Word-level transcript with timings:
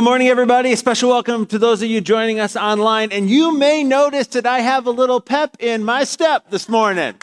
Good 0.00 0.04
morning, 0.04 0.28
everybody. 0.28 0.72
A 0.72 0.78
special 0.78 1.10
welcome 1.10 1.44
to 1.44 1.58
those 1.58 1.82
of 1.82 1.90
you 1.90 2.00
joining 2.00 2.40
us 2.40 2.56
online. 2.56 3.12
And 3.12 3.28
you 3.28 3.54
may 3.54 3.84
notice 3.84 4.28
that 4.28 4.46
I 4.46 4.60
have 4.60 4.86
a 4.86 4.90
little 4.90 5.20
pep 5.20 5.58
in 5.60 5.84
my 5.84 6.04
step 6.04 6.48
this 6.48 6.70
morning. 6.70 7.16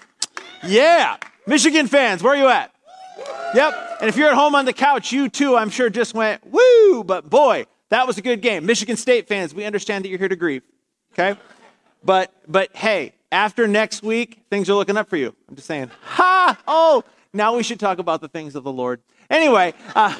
Yeah. 0.63 1.17
Michigan 1.47 1.87
fans, 1.87 2.21
where 2.21 2.33
are 2.33 2.37
you 2.37 2.47
at? 2.47 2.71
Yep. 3.55 3.97
And 3.99 4.09
if 4.09 4.15
you're 4.15 4.29
at 4.29 4.35
home 4.35 4.53
on 4.53 4.65
the 4.65 4.73
couch, 4.73 5.11
you 5.11 5.27
too, 5.27 5.57
I'm 5.57 5.71
sure, 5.71 5.89
just 5.89 6.13
went, 6.13 6.45
woo. 6.45 7.03
But 7.03 7.27
boy, 7.27 7.65
that 7.89 8.05
was 8.05 8.19
a 8.19 8.21
good 8.21 8.43
game. 8.43 8.63
Michigan 8.67 8.95
State 8.95 9.27
fans, 9.27 9.55
we 9.55 9.65
understand 9.65 10.05
that 10.05 10.09
you're 10.09 10.19
here 10.19 10.29
to 10.29 10.35
grieve. 10.35 10.61
Okay? 11.13 11.35
But 12.03 12.31
but 12.47 12.75
hey, 12.75 13.13
after 13.31 13.67
next 13.67 14.03
week, 14.03 14.43
things 14.51 14.69
are 14.69 14.75
looking 14.75 14.97
up 14.97 15.09
for 15.09 15.17
you. 15.17 15.35
I'm 15.49 15.55
just 15.55 15.67
saying, 15.67 15.89
ha! 16.03 16.55
Oh, 16.67 17.03
now 17.33 17.55
we 17.55 17.63
should 17.63 17.79
talk 17.79 17.97
about 17.97 18.21
the 18.21 18.29
things 18.29 18.53
of 18.53 18.63
the 18.63 18.71
Lord. 18.71 19.01
Anyway, 19.31 19.73
uh, 19.95 20.15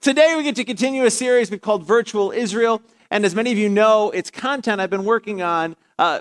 Today, 0.00 0.34
we 0.36 0.44
get 0.44 0.54
to 0.56 0.64
continue 0.64 1.04
a 1.04 1.10
series 1.10 1.50
we 1.50 1.58
called 1.58 1.84
Virtual 1.84 2.30
Israel. 2.30 2.80
And 3.10 3.24
as 3.24 3.34
many 3.34 3.50
of 3.50 3.58
you 3.58 3.68
know, 3.68 4.10
it's 4.10 4.30
content 4.30 4.80
I've 4.80 4.90
been 4.90 5.04
working 5.04 5.42
on 5.42 5.74
uh, 5.98 6.20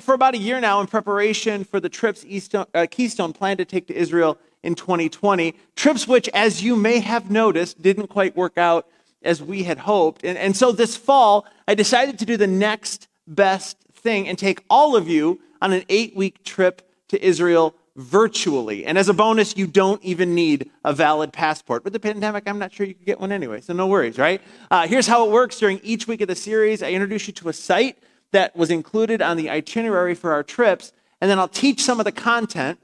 for 0.00 0.14
about 0.14 0.34
a 0.34 0.38
year 0.38 0.60
now 0.60 0.80
in 0.80 0.88
preparation 0.88 1.62
for 1.62 1.78
the 1.78 1.88
trips 1.88 2.24
Eastone, 2.24 2.66
uh, 2.74 2.86
Keystone 2.90 3.32
planned 3.32 3.58
to 3.58 3.64
take 3.64 3.86
to 3.86 3.94
Israel 3.94 4.36
in 4.64 4.74
2020. 4.74 5.54
Trips 5.76 6.08
which, 6.08 6.28
as 6.30 6.64
you 6.64 6.74
may 6.74 6.98
have 6.98 7.30
noticed, 7.30 7.80
didn't 7.80 8.08
quite 8.08 8.34
work 8.36 8.58
out 8.58 8.88
as 9.22 9.40
we 9.40 9.62
had 9.62 9.78
hoped. 9.78 10.24
And, 10.24 10.36
and 10.36 10.56
so 10.56 10.72
this 10.72 10.96
fall, 10.96 11.46
I 11.68 11.76
decided 11.76 12.18
to 12.18 12.26
do 12.26 12.36
the 12.36 12.48
next 12.48 13.06
best 13.28 13.76
thing 13.92 14.26
and 14.26 14.36
take 14.36 14.64
all 14.68 14.96
of 14.96 15.08
you 15.08 15.40
on 15.62 15.72
an 15.72 15.84
eight 15.88 16.16
week 16.16 16.42
trip 16.42 16.82
to 17.08 17.24
Israel 17.24 17.76
virtually. 17.98 18.86
And 18.86 18.96
as 18.96 19.08
a 19.08 19.12
bonus, 19.12 19.56
you 19.56 19.66
don't 19.66 20.02
even 20.04 20.32
need 20.32 20.70
a 20.84 20.92
valid 20.92 21.32
passport. 21.32 21.82
With 21.82 21.92
the 21.92 22.00
pandemic, 22.00 22.44
I'm 22.46 22.58
not 22.58 22.72
sure 22.72 22.86
you 22.86 22.94
could 22.94 23.04
get 23.04 23.20
one 23.20 23.32
anyway, 23.32 23.60
so 23.60 23.72
no 23.72 23.88
worries, 23.88 24.18
right? 24.18 24.40
Uh, 24.70 24.86
here's 24.86 25.08
how 25.08 25.26
it 25.26 25.32
works 25.32 25.58
during 25.58 25.80
each 25.82 26.06
week 26.06 26.20
of 26.20 26.28
the 26.28 26.36
series 26.36 26.80
I 26.80 26.92
introduce 26.92 27.26
you 27.26 27.32
to 27.34 27.48
a 27.48 27.52
site 27.52 27.98
that 28.30 28.54
was 28.54 28.70
included 28.70 29.20
on 29.20 29.36
the 29.36 29.50
itinerary 29.50 30.14
for 30.14 30.32
our 30.32 30.44
trips, 30.44 30.92
and 31.20 31.28
then 31.28 31.40
I'll 31.40 31.48
teach 31.48 31.82
some 31.82 31.98
of 31.98 32.04
the 32.04 32.12
content 32.12 32.78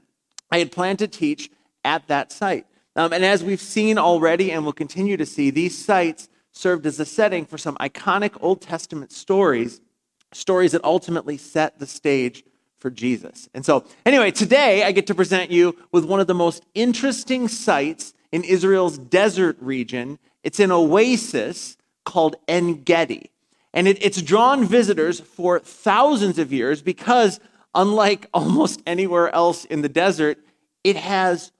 I 0.51 0.59
had 0.59 0.71
planned 0.71 0.99
to 0.99 1.07
teach 1.07 1.49
at 1.85 2.05
that 2.07 2.33
site. 2.33 2.65
Um, 2.97 3.13
and 3.13 3.23
as 3.23 3.41
we've 3.41 3.61
seen 3.61 3.97
already 3.97 4.51
and 4.51 4.65
will 4.65 4.73
continue 4.73 5.15
to 5.15 5.25
see, 5.25 5.49
these 5.49 5.77
sites 5.77 6.27
served 6.51 6.85
as 6.85 6.99
a 6.99 7.05
setting 7.05 7.45
for 7.45 7.57
some 7.57 7.75
iconic 7.77 8.35
Old 8.41 8.61
Testament 8.61 9.13
stories, 9.13 9.79
stories 10.33 10.73
that 10.73 10.83
ultimately 10.83 11.37
set 11.37 11.79
the 11.79 11.85
stage 11.85 12.43
for 12.79 12.89
Jesus. 12.89 13.49
And 13.53 13.65
so, 13.65 13.85
anyway, 14.05 14.31
today 14.31 14.83
I 14.83 14.91
get 14.91 15.07
to 15.07 15.15
present 15.15 15.51
you 15.51 15.75
with 15.91 16.05
one 16.05 16.19
of 16.19 16.27
the 16.27 16.33
most 16.33 16.63
interesting 16.73 17.47
sites 17.47 18.13
in 18.31 18.43
Israel's 18.43 18.97
desert 18.97 19.57
region. 19.59 20.19
It's 20.43 20.59
an 20.59 20.71
oasis 20.71 21.77
called 22.03 22.35
En 22.47 22.83
Gedi. 22.83 23.31
And 23.73 23.87
it, 23.87 24.03
it's 24.03 24.21
drawn 24.21 24.65
visitors 24.65 25.19
for 25.19 25.59
thousands 25.59 26.39
of 26.39 26.53
years 26.53 26.81
because, 26.81 27.39
unlike 27.73 28.27
almost 28.33 28.81
anywhere 28.85 29.33
else 29.33 29.65
in 29.65 29.81
the 29.81 29.89
desert, 29.89 30.37
it 30.83 30.95
has 30.95 31.51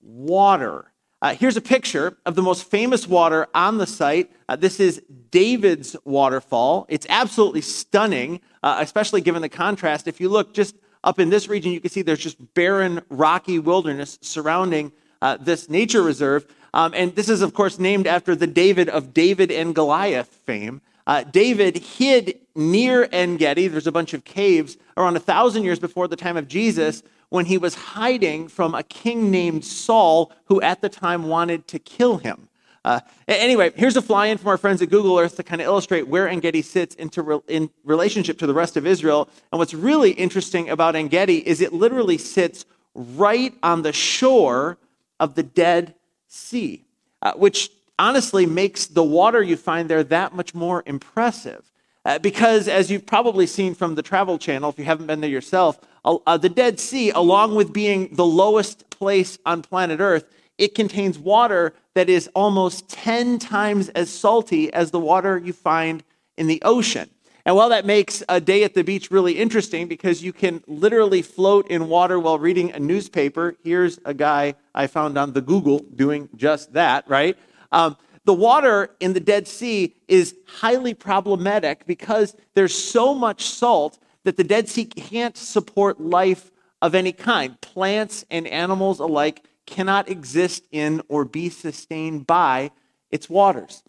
water. 0.00 0.92
Uh, 1.22 1.34
here's 1.34 1.56
a 1.56 1.62
picture 1.62 2.18
of 2.26 2.34
the 2.34 2.42
most 2.42 2.70
famous 2.70 3.08
water 3.08 3.46
on 3.54 3.78
the 3.78 3.86
site. 3.86 4.30
Uh, 4.46 4.56
this 4.56 4.78
is 4.78 5.02
David's 5.30 5.96
waterfall. 6.04 6.84
It's 6.90 7.06
absolutely 7.08 7.62
stunning, 7.62 8.42
uh, 8.64 8.78
especially 8.80 9.20
given 9.20 9.42
the 9.42 9.48
contrast. 9.48 10.08
If 10.08 10.20
you 10.20 10.30
look 10.30 10.54
just 10.54 10.74
up 11.04 11.20
in 11.20 11.28
this 11.28 11.48
region, 11.48 11.70
you 11.70 11.82
can 11.82 11.90
see 11.90 12.00
there's 12.00 12.18
just 12.18 12.54
barren, 12.54 13.02
rocky 13.10 13.58
wilderness 13.58 14.18
surrounding 14.22 14.90
uh, 15.20 15.36
this 15.36 15.68
nature 15.68 16.02
reserve. 16.02 16.46
Um, 16.72 16.92
and 16.96 17.14
this 17.14 17.28
is, 17.28 17.42
of 17.42 17.52
course, 17.52 17.78
named 17.78 18.06
after 18.06 18.34
the 18.34 18.46
David 18.46 18.88
of 18.88 19.12
David 19.12 19.52
and 19.52 19.74
Goliath 19.74 20.28
fame. 20.46 20.80
Uh, 21.06 21.24
David 21.24 21.76
hid 21.76 22.40
near 22.56 23.06
En 23.12 23.36
Gedi. 23.36 23.68
There's 23.68 23.86
a 23.86 23.92
bunch 23.92 24.14
of 24.14 24.24
caves 24.24 24.78
around 24.96 25.14
a 25.16 25.20
thousand 25.20 25.64
years 25.64 25.78
before 25.78 26.08
the 26.08 26.16
time 26.16 26.38
of 26.38 26.48
Jesus 26.48 27.02
when 27.28 27.44
he 27.44 27.58
was 27.58 27.74
hiding 27.74 28.48
from 28.48 28.74
a 28.74 28.82
king 28.82 29.30
named 29.30 29.66
Saul, 29.66 30.32
who 30.46 30.62
at 30.62 30.80
the 30.80 30.88
time 30.88 31.28
wanted 31.28 31.68
to 31.68 31.78
kill 31.78 32.16
him. 32.16 32.48
Uh, 32.84 33.00
anyway, 33.26 33.72
here's 33.76 33.96
a 33.96 34.02
fly 34.02 34.26
in 34.26 34.36
from 34.36 34.48
our 34.48 34.58
friends 34.58 34.82
at 34.82 34.90
Google 34.90 35.18
Earth 35.18 35.36
to 35.36 35.42
kind 35.42 35.60
of 35.60 35.66
illustrate 35.66 36.06
where 36.06 36.28
En 36.28 36.40
Gedi 36.40 36.60
sits 36.60 36.94
into 36.96 37.22
re- 37.22 37.40
in 37.48 37.70
relationship 37.82 38.38
to 38.38 38.46
the 38.46 38.52
rest 38.52 38.76
of 38.76 38.86
Israel. 38.86 39.28
And 39.50 39.58
what's 39.58 39.72
really 39.72 40.10
interesting 40.10 40.68
about 40.68 40.94
En 40.94 41.08
Gedi 41.08 41.38
is 41.46 41.60
it 41.60 41.72
literally 41.72 42.18
sits 42.18 42.66
right 42.94 43.54
on 43.62 43.82
the 43.82 43.92
shore 43.92 44.76
of 45.18 45.34
the 45.34 45.42
Dead 45.42 45.94
Sea, 46.28 46.84
uh, 47.22 47.32
which 47.34 47.70
honestly 47.98 48.44
makes 48.44 48.86
the 48.86 49.02
water 49.02 49.42
you 49.42 49.56
find 49.56 49.88
there 49.88 50.04
that 50.04 50.34
much 50.34 50.54
more 50.54 50.82
impressive. 50.84 51.70
Uh, 52.04 52.18
because, 52.18 52.68
as 52.68 52.90
you've 52.90 53.06
probably 53.06 53.46
seen 53.46 53.74
from 53.74 53.94
the 53.94 54.02
Travel 54.02 54.36
Channel, 54.36 54.68
if 54.68 54.78
you 54.78 54.84
haven't 54.84 55.06
been 55.06 55.22
there 55.22 55.30
yourself, 55.30 55.78
uh, 56.04 56.36
the 56.36 56.50
Dead 56.50 56.78
Sea, 56.78 57.10
along 57.12 57.54
with 57.54 57.72
being 57.72 58.14
the 58.14 58.26
lowest 58.26 58.90
place 58.90 59.38
on 59.46 59.62
planet 59.62 60.00
Earth, 60.00 60.26
it 60.58 60.74
contains 60.74 61.18
water 61.18 61.74
that 61.94 62.08
is 62.08 62.28
almost 62.34 62.88
10 62.88 63.38
times 63.38 63.88
as 63.90 64.10
salty 64.10 64.72
as 64.72 64.90
the 64.90 65.00
water 65.00 65.38
you 65.38 65.52
find 65.52 66.02
in 66.36 66.46
the 66.46 66.60
ocean. 66.62 67.08
And 67.46 67.56
while 67.56 67.68
that 67.68 67.84
makes 67.84 68.22
a 68.28 68.40
day 68.40 68.64
at 68.64 68.72
the 68.72 68.82
beach 68.82 69.10
really 69.10 69.34
interesting 69.38 69.86
because 69.86 70.22
you 70.22 70.32
can 70.32 70.62
literally 70.66 71.20
float 71.20 71.68
in 71.68 71.88
water 71.88 72.18
while 72.18 72.38
reading 72.38 72.72
a 72.72 72.78
newspaper, 72.78 73.54
here's 73.62 73.98
a 74.06 74.14
guy 74.14 74.54
I 74.74 74.86
found 74.86 75.18
on 75.18 75.34
the 75.34 75.42
Google 75.42 75.80
doing 75.94 76.30
just 76.36 76.72
that, 76.72 77.08
right? 77.08 77.36
Um, 77.70 77.98
the 78.24 78.32
water 78.32 78.90
in 79.00 79.12
the 79.12 79.20
Dead 79.20 79.46
Sea 79.46 79.94
is 80.08 80.34
highly 80.46 80.94
problematic 80.94 81.86
because 81.86 82.34
there's 82.54 82.74
so 82.74 83.14
much 83.14 83.44
salt 83.44 83.98
that 84.24 84.38
the 84.38 84.44
Dead 84.44 84.66
Sea 84.66 84.86
can't 84.86 85.36
support 85.36 86.00
life 86.00 86.50
of 86.80 86.94
any 86.94 87.12
kind. 87.12 87.60
Plants 87.60 88.24
and 88.30 88.46
animals 88.46 89.00
alike 89.00 89.44
cannot 89.66 90.08
exist 90.08 90.66
in 90.70 91.02
or 91.08 91.24
be 91.24 91.48
sustained 91.48 92.26
by 92.26 92.70
its 93.10 93.28
waters. 93.30 93.82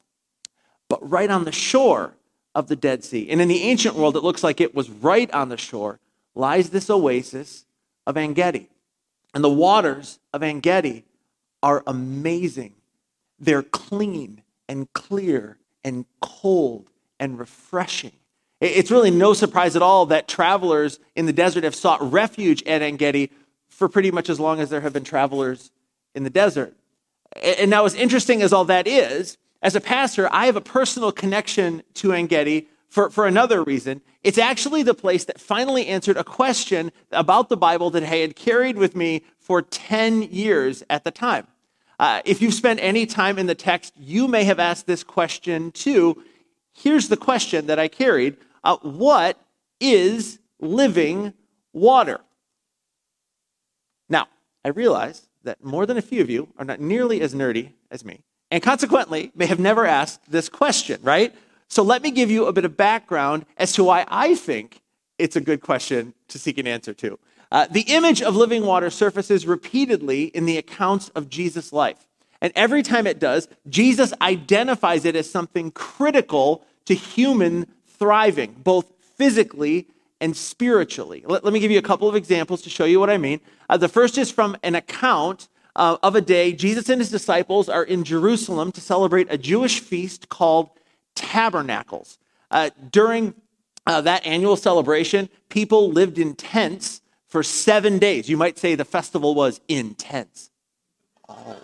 But 0.89 1.07
right 1.07 1.29
on 1.29 1.45
the 1.45 1.51
shore 1.51 2.15
of 2.53 2.67
the 2.67 2.75
Dead 2.75 3.03
Sea, 3.03 3.29
and 3.29 3.41
in 3.41 3.47
the 3.47 3.63
ancient 3.63 3.95
world, 3.95 4.15
it 4.15 4.23
looks 4.23 4.43
like 4.43 4.61
it 4.61 4.75
was 4.75 4.89
right 4.89 5.31
on 5.31 5.49
the 5.49 5.57
shore, 5.57 5.99
lies 6.35 6.69
this 6.69 6.89
oasis 6.89 7.65
of 8.05 8.17
En 8.17 8.33
Gedi. 8.33 8.69
And 9.33 9.43
the 9.43 9.49
waters 9.49 10.19
of 10.33 10.43
En 10.43 10.59
Gedi 10.59 11.03
are 11.61 11.83
amazing. 11.87 12.75
They're 13.39 13.63
clean 13.63 14.43
and 14.69 14.91
clear 14.93 15.57
and 15.83 16.05
cold 16.21 16.89
and 17.19 17.37
refreshing. 17.37 18.13
It's 18.61 18.91
really 18.91 19.11
no 19.11 19.33
surprise 19.33 19.75
at 19.75 19.81
all 19.81 20.05
that 20.07 20.27
travelers 20.27 20.99
in 21.15 21.25
the 21.25 21.33
desert 21.33 21.63
have 21.63 21.75
sought 21.75 22.01
refuge 22.11 22.63
at 22.63 22.81
En 22.81 22.95
Gedi 22.95 23.31
for 23.75 23.89
pretty 23.89 24.09
much 24.09 24.29
as 24.29 24.39
long 24.39 24.61
as 24.61 24.69
there 24.69 24.81
have 24.81 24.93
been 24.93 25.03
travelers 25.03 25.69
in 26.15 26.23
the 26.23 26.29
desert. 26.29 26.73
And 27.43 27.69
now, 27.69 27.83
as 27.83 27.93
interesting 27.93 28.41
as 28.41 28.53
all 28.53 28.63
that 28.65 28.87
is, 28.87 29.37
as 29.61 29.75
a 29.75 29.81
pastor, 29.81 30.29
I 30.31 30.45
have 30.45 30.55
a 30.55 30.61
personal 30.61 31.11
connection 31.11 31.83
to 31.95 32.13
En 32.13 32.27
Gedi 32.27 32.67
for, 32.87 33.09
for 33.09 33.27
another 33.27 33.61
reason. 33.61 34.01
It's 34.23 34.37
actually 34.37 34.83
the 34.83 34.93
place 34.93 35.25
that 35.25 35.41
finally 35.41 35.87
answered 35.87 36.15
a 36.15 36.23
question 36.23 36.93
about 37.11 37.49
the 37.49 37.57
Bible 37.57 37.89
that 37.89 38.03
I 38.03 38.17
had 38.17 38.37
carried 38.37 38.77
with 38.77 38.95
me 38.95 39.23
for 39.39 39.61
10 39.61 40.23
years 40.23 40.81
at 40.89 41.03
the 41.03 41.11
time. 41.11 41.45
Uh, 41.99 42.21
if 42.23 42.41
you've 42.41 42.53
spent 42.53 42.79
any 42.81 43.05
time 43.05 43.37
in 43.37 43.47
the 43.47 43.55
text, 43.55 43.93
you 43.97 44.29
may 44.29 44.45
have 44.45 44.59
asked 44.59 44.87
this 44.87 45.03
question 45.03 45.71
too. 45.71 46.23
Here's 46.73 47.09
the 47.09 47.17
question 47.17 47.67
that 47.67 47.79
I 47.79 47.89
carried 47.89 48.37
uh, 48.63 48.77
What 48.77 49.37
is 49.81 50.39
living 50.61 51.33
water? 51.73 52.21
I 54.65 54.69
realize 54.69 55.27
that 55.43 55.63
more 55.63 55.85
than 55.85 55.95
a 55.95 56.01
few 56.01 56.23
of 56.23 56.29
you 56.31 56.47
are 56.57 56.65
not 56.65 56.79
nearly 56.79 57.21
as 57.21 57.35
nerdy 57.35 57.73
as 57.91 58.03
me, 58.03 58.23
and 58.49 58.63
consequently 58.63 59.31
may 59.35 59.45
have 59.45 59.59
never 59.59 59.85
asked 59.85 60.31
this 60.31 60.49
question, 60.49 60.99
right? 61.03 61.35
So 61.67 61.83
let 61.83 62.01
me 62.01 62.09
give 62.09 62.31
you 62.31 62.47
a 62.47 62.51
bit 62.51 62.65
of 62.65 62.75
background 62.75 63.45
as 63.57 63.73
to 63.73 63.83
why 63.83 64.05
I 64.07 64.33
think 64.33 64.81
it's 65.19 65.35
a 65.35 65.41
good 65.41 65.61
question 65.61 66.15
to 66.29 66.39
seek 66.39 66.57
an 66.57 66.65
answer 66.65 66.95
to. 66.95 67.19
Uh, 67.51 67.67
the 67.69 67.81
image 67.81 68.23
of 68.23 68.35
living 68.35 68.65
water 68.65 68.89
surfaces 68.89 69.45
repeatedly 69.45 70.23
in 70.23 70.47
the 70.47 70.57
accounts 70.57 71.09
of 71.09 71.29
Jesus' 71.29 71.71
life. 71.71 72.07
And 72.41 72.51
every 72.55 72.81
time 72.81 73.05
it 73.05 73.19
does, 73.19 73.47
Jesus 73.69 74.15
identifies 74.19 75.05
it 75.05 75.15
as 75.15 75.29
something 75.29 75.69
critical 75.69 76.65
to 76.85 76.95
human 76.95 77.67
thriving, 77.85 78.55
both 78.63 78.91
physically 79.15 79.85
and 80.25 80.35
spiritually. 80.35 81.23
Let, 81.27 81.45
let, 81.45 81.53
me 81.53 81.59
give 81.59 81.69
you 81.69 81.77
a 81.77 81.83
couple 81.83 82.09
of 82.09 82.15
examples 82.15 82.63
to 82.63 82.69
show 82.71 82.85
you 82.85 82.99
what 82.99 83.11
I 83.11 83.17
mean. 83.19 83.39
Uh, 83.69 83.77
the 83.77 83.87
first 83.87 84.17
is 84.17 84.31
from 84.31 84.57
an 84.63 84.73
account 84.73 85.49
uh, 85.75 85.97
of 86.01 86.15
a 86.15 86.21
day 86.21 86.51
Jesus 86.51 86.89
and 86.89 86.99
his 86.99 87.11
disciples 87.11 87.69
are 87.69 87.83
in 87.83 88.03
Jerusalem 88.03 88.71
to 88.71 88.81
celebrate 88.81 89.27
a 89.29 89.37
Jewish 89.37 89.79
feast 89.79 90.27
called 90.27 90.71
Tabernacles. 91.13 92.17
Uh, 92.49 92.71
during 92.91 93.35
uh, 93.85 94.01
that 94.01 94.25
annual 94.25 94.55
celebration, 94.55 95.29
people 95.49 95.91
lived 95.91 96.17
in 96.17 96.33
tents 96.33 97.01
for 97.27 97.43
seven 97.43 97.99
days. 97.99 98.27
You 98.27 98.35
might 98.35 98.57
say 98.57 98.73
the 98.73 98.83
festival 98.83 99.35
was 99.35 99.61
intense. 99.67 100.49
Oh, 101.29 101.57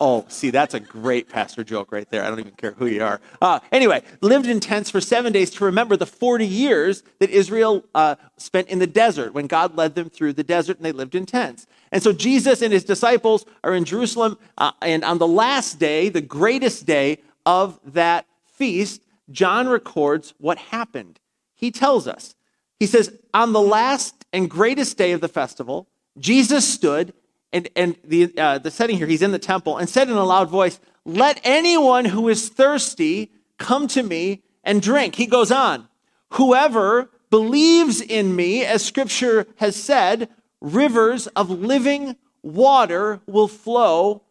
Oh, 0.00 0.24
see, 0.28 0.50
that's 0.50 0.74
a 0.74 0.80
great 0.80 1.28
pastor 1.28 1.62
joke 1.62 1.92
right 1.92 2.08
there. 2.10 2.24
I 2.24 2.28
don't 2.28 2.40
even 2.40 2.52
care 2.52 2.72
who 2.72 2.86
you 2.86 3.04
are. 3.04 3.20
Uh, 3.40 3.60
anyway, 3.70 4.02
lived 4.20 4.46
in 4.46 4.58
tents 4.58 4.90
for 4.90 5.00
seven 5.00 5.32
days 5.32 5.50
to 5.50 5.64
remember 5.64 5.96
the 5.96 6.06
40 6.06 6.44
years 6.46 7.04
that 7.20 7.30
Israel 7.30 7.84
uh, 7.94 8.16
spent 8.36 8.68
in 8.68 8.80
the 8.80 8.88
desert 8.88 9.34
when 9.34 9.46
God 9.46 9.76
led 9.76 9.94
them 9.94 10.10
through 10.10 10.32
the 10.32 10.42
desert 10.42 10.78
and 10.78 10.84
they 10.84 10.92
lived 10.92 11.14
in 11.14 11.26
tents. 11.26 11.68
And 11.92 12.02
so 12.02 12.12
Jesus 12.12 12.60
and 12.60 12.72
his 12.72 12.82
disciples 12.82 13.46
are 13.62 13.72
in 13.72 13.84
Jerusalem. 13.84 14.36
Uh, 14.58 14.72
and 14.82 15.04
on 15.04 15.18
the 15.18 15.28
last 15.28 15.78
day, 15.78 16.08
the 16.08 16.20
greatest 16.20 16.86
day 16.86 17.18
of 17.46 17.78
that 17.86 18.26
feast, 18.44 19.02
John 19.30 19.68
records 19.68 20.34
what 20.38 20.58
happened. 20.58 21.20
He 21.54 21.70
tells 21.70 22.08
us, 22.08 22.34
he 22.80 22.86
says, 22.86 23.16
on 23.32 23.52
the 23.52 23.60
last 23.60 24.24
and 24.32 24.50
greatest 24.50 24.98
day 24.98 25.12
of 25.12 25.20
the 25.20 25.28
festival, 25.28 25.88
Jesus 26.18 26.66
stood 26.66 27.14
and, 27.54 27.68
and 27.76 27.96
the, 28.02 28.32
uh, 28.36 28.58
the 28.58 28.70
setting 28.70 28.96
here, 28.96 29.06
he's 29.06 29.22
in 29.22 29.30
the 29.30 29.38
temple, 29.38 29.78
and 29.78 29.88
said 29.88 30.10
in 30.10 30.16
a 30.16 30.24
loud 30.24 30.50
voice, 30.50 30.80
Let 31.04 31.40
anyone 31.44 32.04
who 32.04 32.28
is 32.28 32.48
thirsty 32.48 33.30
come 33.58 33.86
to 33.88 34.02
me 34.02 34.42
and 34.64 34.82
drink. 34.82 35.14
He 35.14 35.26
goes 35.26 35.52
on, 35.52 35.88
Whoever 36.30 37.10
believes 37.30 38.00
in 38.00 38.34
me, 38.34 38.64
as 38.64 38.84
scripture 38.84 39.46
has 39.56 39.76
said, 39.76 40.28
rivers 40.60 41.28
of 41.28 41.48
living 41.48 42.16
water 42.42 43.20
will 43.26 43.48
flow 43.48 44.22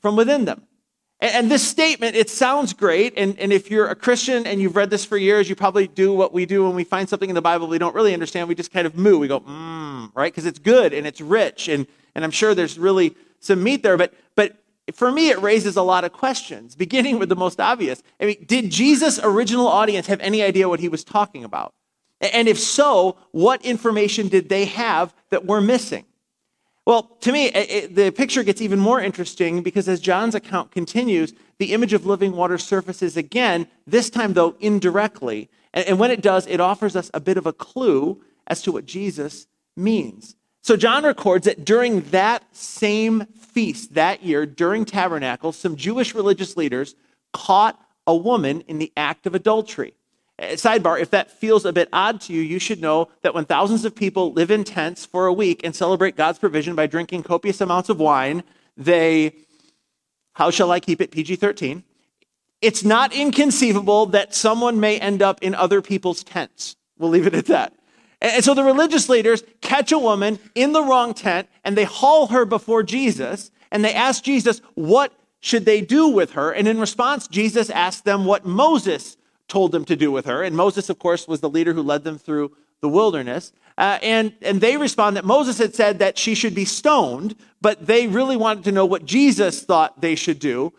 from 0.00 0.14
within 0.14 0.44
them. 0.44 0.62
And, 1.20 1.34
and 1.34 1.50
this 1.50 1.66
statement, 1.66 2.14
it 2.14 2.30
sounds 2.30 2.72
great. 2.72 3.14
And, 3.16 3.36
and 3.40 3.52
if 3.52 3.68
you're 3.68 3.88
a 3.88 3.96
Christian 3.96 4.46
and 4.46 4.60
you've 4.60 4.76
read 4.76 4.90
this 4.90 5.04
for 5.04 5.16
years, 5.16 5.48
you 5.48 5.56
probably 5.56 5.88
do 5.88 6.12
what 6.12 6.32
we 6.32 6.46
do 6.46 6.64
when 6.64 6.76
we 6.76 6.84
find 6.84 7.08
something 7.08 7.28
in 7.28 7.34
the 7.34 7.42
Bible 7.42 7.66
we 7.66 7.78
don't 7.78 7.96
really 7.96 8.14
understand. 8.14 8.48
We 8.48 8.54
just 8.54 8.72
kind 8.72 8.86
of 8.86 8.96
moo. 8.96 9.18
We 9.18 9.26
go, 9.26 9.40
mmm, 9.40 10.12
right? 10.14 10.32
Because 10.32 10.46
it's 10.46 10.60
good 10.60 10.92
and 10.92 11.04
it's 11.04 11.20
rich. 11.20 11.66
And 11.66 11.88
and 12.14 12.24
I'm 12.24 12.30
sure 12.30 12.54
there's 12.54 12.78
really 12.78 13.16
some 13.40 13.62
meat 13.62 13.82
there, 13.82 13.96
but, 13.96 14.14
but 14.34 14.56
for 14.94 15.10
me, 15.10 15.30
it 15.30 15.40
raises 15.40 15.76
a 15.76 15.82
lot 15.82 16.04
of 16.04 16.12
questions, 16.12 16.74
beginning 16.74 17.18
with 17.18 17.28
the 17.28 17.36
most 17.36 17.60
obvious. 17.60 18.02
I 18.20 18.26
mean, 18.26 18.44
did 18.46 18.70
Jesus' 18.70 19.20
original 19.22 19.68
audience 19.68 20.06
have 20.06 20.20
any 20.20 20.42
idea 20.42 20.68
what 20.68 20.80
he 20.80 20.88
was 20.88 21.04
talking 21.04 21.44
about? 21.44 21.72
And 22.20 22.48
if 22.48 22.58
so, 22.58 23.16
what 23.30 23.64
information 23.64 24.28
did 24.28 24.48
they 24.48 24.66
have 24.66 25.14
that 25.30 25.46
we're 25.46 25.60
missing? 25.60 26.04
Well, 26.86 27.04
to 27.20 27.32
me, 27.32 27.46
it, 27.46 27.94
the 27.94 28.10
picture 28.10 28.42
gets 28.42 28.60
even 28.60 28.78
more 28.78 29.00
interesting 29.00 29.62
because 29.62 29.88
as 29.88 30.00
John's 30.00 30.34
account 30.34 30.70
continues, 30.70 31.32
the 31.58 31.72
image 31.72 31.92
of 31.92 32.04
living 32.04 32.32
water 32.32 32.58
surfaces 32.58 33.16
again, 33.16 33.68
this 33.86 34.10
time, 34.10 34.32
though, 34.32 34.56
indirectly. 34.60 35.48
And, 35.72 35.86
and 35.86 35.98
when 35.98 36.10
it 36.10 36.20
does, 36.20 36.46
it 36.46 36.60
offers 36.60 36.96
us 36.96 37.10
a 37.14 37.20
bit 37.20 37.36
of 37.36 37.46
a 37.46 37.52
clue 37.52 38.22
as 38.46 38.60
to 38.62 38.72
what 38.72 38.86
Jesus 38.86 39.46
means. 39.76 40.34
So 40.62 40.76
John 40.76 41.04
records 41.04 41.46
that 41.46 41.64
during 41.64 42.02
that 42.10 42.44
same 42.54 43.26
feast 43.26 43.94
that 43.94 44.22
year, 44.22 44.46
during 44.46 44.84
Tabernacles, 44.84 45.56
some 45.56 45.76
Jewish 45.76 46.14
religious 46.14 46.56
leaders 46.56 46.94
caught 47.32 47.80
a 48.06 48.14
woman 48.14 48.62
in 48.62 48.78
the 48.78 48.92
act 48.96 49.26
of 49.26 49.34
adultery. 49.34 49.94
Uh, 50.38 50.48
sidebar, 50.52 51.00
if 51.00 51.10
that 51.10 51.30
feels 51.30 51.64
a 51.64 51.72
bit 51.72 51.88
odd 51.92 52.20
to 52.22 52.32
you, 52.32 52.40
you 52.40 52.58
should 52.58 52.80
know 52.80 53.08
that 53.22 53.34
when 53.34 53.44
thousands 53.44 53.84
of 53.84 53.94
people 53.94 54.32
live 54.32 54.50
in 54.50 54.64
tents 54.64 55.04
for 55.04 55.26
a 55.26 55.32
week 55.32 55.62
and 55.64 55.74
celebrate 55.74 56.16
God's 56.16 56.38
provision 56.38 56.74
by 56.74 56.86
drinking 56.86 57.22
copious 57.22 57.60
amounts 57.60 57.88
of 57.88 57.98
wine, 57.98 58.42
they, 58.76 59.34
how 60.32 60.50
shall 60.50 60.70
I 60.70 60.80
keep 60.80 61.00
it 61.00 61.10
PG 61.10 61.36
13? 61.36 61.84
It's 62.60 62.84
not 62.84 63.12
inconceivable 63.14 64.06
that 64.06 64.34
someone 64.34 64.80
may 64.80 64.98
end 64.98 65.22
up 65.22 65.42
in 65.42 65.54
other 65.54 65.80
people's 65.80 66.22
tents. 66.22 66.76
We'll 66.98 67.10
leave 67.10 67.26
it 67.26 67.34
at 67.34 67.46
that. 67.46 67.74
And 68.20 68.44
so 68.44 68.54
the 68.54 68.64
religious 68.64 69.08
leaders 69.08 69.42
catch 69.60 69.92
a 69.92 69.98
woman 69.98 70.38
in 70.54 70.72
the 70.72 70.82
wrong 70.82 71.14
tent 71.14 71.48
and 71.64 71.76
they 71.76 71.84
haul 71.84 72.28
her 72.28 72.44
before 72.44 72.82
Jesus 72.82 73.50
and 73.70 73.84
they 73.84 73.94
ask 73.94 74.22
Jesus, 74.22 74.60
what 74.74 75.12
should 75.40 75.64
they 75.64 75.80
do 75.80 76.08
with 76.08 76.32
her? 76.32 76.52
And 76.52 76.68
in 76.68 76.78
response, 76.78 77.26
Jesus 77.26 77.70
asked 77.70 78.04
them 78.04 78.26
what 78.26 78.44
Moses 78.44 79.16
told 79.48 79.72
them 79.72 79.84
to 79.86 79.96
do 79.96 80.12
with 80.12 80.26
her. 80.26 80.42
And 80.42 80.54
Moses, 80.54 80.90
of 80.90 80.98
course, 80.98 81.26
was 81.26 81.40
the 81.40 81.48
leader 81.48 81.72
who 81.72 81.82
led 81.82 82.04
them 82.04 82.18
through 82.18 82.54
the 82.80 82.88
wilderness. 82.88 83.52
Uh, 83.78 83.98
and, 84.02 84.34
and 84.42 84.60
they 84.60 84.76
respond 84.76 85.16
that 85.16 85.24
Moses 85.24 85.58
had 85.58 85.74
said 85.74 85.98
that 85.98 86.18
she 86.18 86.34
should 86.34 86.54
be 86.54 86.64
stoned, 86.64 87.34
but 87.62 87.86
they 87.86 88.06
really 88.06 88.36
wanted 88.36 88.64
to 88.64 88.72
know 88.72 88.84
what 88.84 89.06
Jesus 89.06 89.62
thought 89.62 90.00
they 90.00 90.14
should 90.14 90.38
do. 90.38 90.72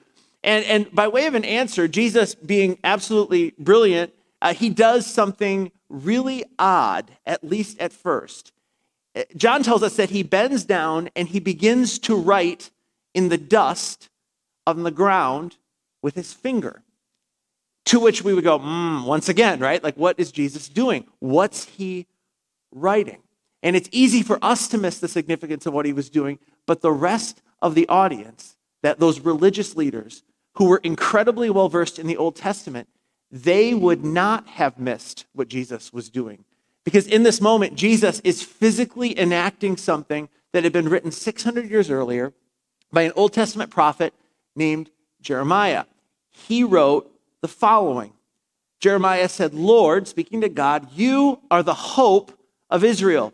And, 0.44 0.66
and 0.66 0.92
by 0.94 1.08
way 1.08 1.26
of 1.26 1.36
an 1.36 1.46
answer, 1.46 1.88
Jesus, 1.88 2.36
being 2.36 2.78
absolutely 2.84 3.54
brilliant, 3.58 4.14
uh, 4.42 4.54
he 4.54 4.70
does 4.70 5.06
something 5.06 5.72
really 5.92 6.44
odd, 6.58 7.12
at 7.26 7.44
least 7.44 7.80
at 7.80 7.94
first. 7.94 8.52
Uh, 9.16 9.24
John 9.36 9.64
tells 9.64 9.84
us 9.84 9.98
that 9.98 10.10
he 10.10 10.24
bends 10.24 10.64
down 10.64 11.10
and 11.16 11.28
he 11.28 11.40
begins 11.40 12.00
to 12.00 12.16
write 12.16 12.72
in 13.14 13.30
the 13.30 13.38
dust 13.38 14.10
on 14.66 14.84
the 14.84 14.92
ground 14.92 15.58
with 16.02 16.16
his 16.16 16.34
finger. 16.34 16.84
To 17.86 18.00
which 18.00 18.24
we 18.24 18.34
would 18.34 18.44
go, 18.44 18.60
mm, 18.60 19.06
once 19.06 19.28
again, 19.28 19.60
right? 19.60 19.84
Like, 19.84 19.96
what 19.96 20.20
is 20.20 20.32
Jesus 20.32 20.70
doing? 20.70 21.06
What's 21.20 21.66
he 21.66 22.08
writing? 22.72 23.22
And 23.64 23.76
it's 23.76 23.90
easy 23.92 24.24
for 24.24 24.40
us 24.42 24.68
to 24.70 24.78
miss 24.78 25.00
the 25.00 25.08
significance 25.08 25.66
of 25.66 25.74
what 25.74 25.86
he 25.86 25.94
was 25.94 26.10
doing, 26.10 26.40
but 26.66 26.82
the 26.82 26.92
rest 26.92 27.42
of 27.62 27.76
the 27.76 27.88
audience, 27.90 28.56
that 28.82 29.00
those 29.00 29.20
religious 29.20 29.76
leaders 29.76 30.24
who 30.56 30.66
were 30.66 30.82
incredibly 30.84 31.50
well 31.50 31.70
versed 31.70 32.00
in 32.00 32.08
the 32.08 32.18
Old 32.18 32.36
Testament, 32.36 32.88
they 33.32 33.74
would 33.74 34.04
not 34.04 34.48
have 34.48 34.78
missed 34.78 35.26
what 35.34 35.48
Jesus 35.48 35.94
was 35.94 36.10
doing. 36.10 36.44
Because 36.84 37.08
in 37.08 37.24
this 37.24 37.40
moment, 37.40 37.76
Jesus 37.76 38.20
is 38.22 38.44
physically 38.44 39.18
enacting 39.18 39.78
something 39.78 40.30
that 40.52 40.64
had 40.64 40.74
been 40.74 40.90
written 40.90 41.12
600 41.12 41.70
years 41.70 41.90
earlier 41.90 42.34
by 42.92 43.04
an 43.04 43.14
Old 43.16 43.34
Testament 43.34 43.72
prophet 43.72 44.14
named 44.56 44.90
Jeremiah. 45.22 45.86
He 46.30 46.64
wrote 46.64 47.12
the 47.42 47.48
following 47.48 48.14
Jeremiah 48.80 49.30
said, 49.30 49.54
Lord, 49.54 50.08
speaking 50.08 50.42
to 50.42 50.50
God, 50.50 50.92
you 50.92 51.40
are 51.52 51.62
the 51.62 51.74
hope 51.74 52.32
of 52.68 52.84
Israel. 52.84 53.32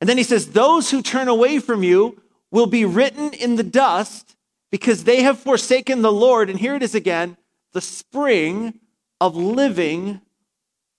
And 0.00 0.08
then 0.08 0.18
he 0.18 0.24
says, 0.24 0.48
Those 0.50 0.90
who 0.90 1.02
turn 1.02 1.28
away 1.28 1.60
from 1.60 1.84
you 1.84 2.20
will 2.50 2.66
be 2.66 2.84
written 2.84 3.32
in 3.32 3.54
the 3.54 3.62
dust 3.62 4.36
because 4.72 5.04
they 5.04 5.22
have 5.22 5.38
forsaken 5.38 6.02
the 6.02 6.12
Lord. 6.12 6.50
And 6.50 6.58
here 6.58 6.74
it 6.74 6.82
is 6.82 6.96
again 6.96 7.36
the 7.72 7.80
spring 7.80 8.80
of 9.22 9.36
living 9.36 10.20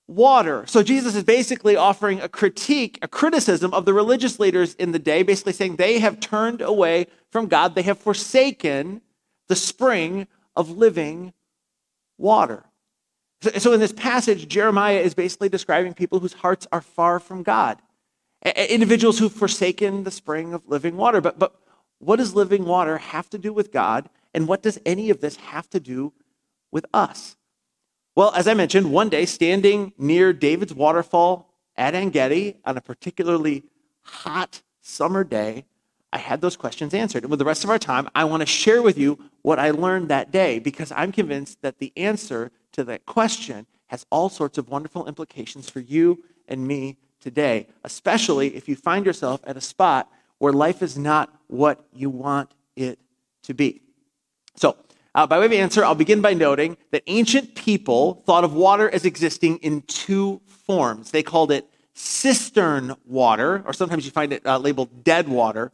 water. 0.07 0.63
So 0.65 0.81
Jesus 0.81 1.13
is 1.13 1.25
basically 1.25 1.75
offering 1.75 2.21
a 2.21 2.29
critique, 2.29 2.97
a 3.01 3.07
criticism 3.09 3.73
of 3.73 3.83
the 3.83 3.93
religious 3.93 4.39
leaders 4.39 4.75
in 4.75 4.93
the 4.93 4.99
day, 4.99 5.23
basically 5.23 5.51
saying 5.51 5.75
they 5.75 5.99
have 5.99 6.21
turned 6.21 6.61
away 6.61 7.07
from 7.31 7.47
God, 7.47 7.75
they 7.75 7.81
have 7.81 7.99
forsaken 7.99 9.01
the 9.49 9.57
spring 9.57 10.27
of 10.55 10.69
living 10.69 11.33
water. 12.17 12.63
So 13.57 13.73
in 13.73 13.81
this 13.81 13.91
passage, 13.91 14.47
Jeremiah 14.47 14.99
is 14.99 15.13
basically 15.13 15.49
describing 15.49 15.93
people 15.93 16.21
whose 16.21 16.31
hearts 16.31 16.65
are 16.71 16.79
far 16.79 17.19
from 17.19 17.43
God, 17.43 17.81
individuals 18.55 19.19
who've 19.19 19.33
forsaken 19.33 20.05
the 20.05 20.11
spring 20.11 20.53
of 20.53 20.61
living 20.65 20.95
water. 20.95 21.19
But, 21.19 21.39
but 21.39 21.59
what 21.99 22.19
does 22.19 22.33
living 22.33 22.63
water 22.63 22.99
have 22.99 23.29
to 23.31 23.37
do 23.37 23.51
with 23.51 23.73
God? 23.73 24.09
And 24.33 24.47
what 24.47 24.63
does 24.63 24.79
any 24.85 25.09
of 25.09 25.19
this 25.19 25.35
have 25.35 25.69
to 25.71 25.81
do 25.81 26.13
with 26.71 26.85
us? 26.93 27.35
Well, 28.15 28.31
as 28.35 28.47
I 28.47 28.53
mentioned, 28.53 28.91
one 28.91 29.09
day 29.09 29.25
standing 29.25 29.91
near 29.97 30.33
David's 30.33 30.73
waterfall 30.73 31.51
at 31.75 31.95
Engedi 31.95 32.57
on 32.63 32.77
a 32.77 32.81
particularly 32.81 33.63
hot 34.01 34.61
summer 34.81 35.23
day, 35.23 35.65
I 36.11 36.19
had 36.19 36.39
those 36.39 36.55
questions 36.55 36.93
answered. 36.93 37.23
And 37.23 37.31
with 37.31 37.39
the 37.39 37.45
rest 37.45 37.63
of 37.63 37.71
our 37.71 37.79
time, 37.79 38.07
I 38.13 38.25
want 38.25 38.41
to 38.41 38.45
share 38.45 38.83
with 38.83 38.99
you 38.99 39.17
what 39.41 39.57
I 39.57 39.71
learned 39.71 40.09
that 40.09 40.31
day 40.31 40.59
because 40.59 40.91
I'm 40.91 41.11
convinced 41.11 41.63
that 41.63 41.79
the 41.79 41.91
answer 41.97 42.51
to 42.73 42.83
that 42.83 43.07
question 43.07 43.65
has 43.87 44.05
all 44.11 44.29
sorts 44.29 44.59
of 44.59 44.69
wonderful 44.69 45.07
implications 45.07 45.67
for 45.69 45.79
you 45.79 46.23
and 46.47 46.67
me 46.67 46.97
today, 47.19 47.67
especially 47.83 48.55
if 48.55 48.69
you 48.69 48.75
find 48.75 49.07
yourself 49.07 49.41
at 49.45 49.57
a 49.57 49.61
spot 49.61 50.11
where 50.37 50.53
life 50.53 50.83
is 50.83 50.97
not 50.97 51.33
what 51.47 51.83
you 51.91 52.11
want 52.11 52.53
it 52.75 52.99
to 53.43 53.55
be. 53.55 53.81
So, 54.55 54.77
uh, 55.15 55.27
by 55.27 55.39
way 55.39 55.45
of 55.45 55.53
answer, 55.53 55.85
I'll 55.85 55.95
begin 55.95 56.21
by 56.21 56.33
noting 56.33 56.77
that 56.91 57.03
ancient 57.07 57.55
people 57.55 58.23
thought 58.25 58.43
of 58.43 58.53
water 58.53 58.89
as 58.89 59.05
existing 59.05 59.57
in 59.57 59.81
two 59.83 60.41
forms. 60.47 61.11
They 61.11 61.23
called 61.23 61.51
it 61.51 61.69
cistern 61.93 62.95
water, 63.05 63.63
or 63.65 63.73
sometimes 63.73 64.05
you 64.05 64.11
find 64.11 64.33
it 64.33 64.45
uh, 64.45 64.57
labeled 64.57 65.03
dead 65.03 65.27
water, 65.27 65.71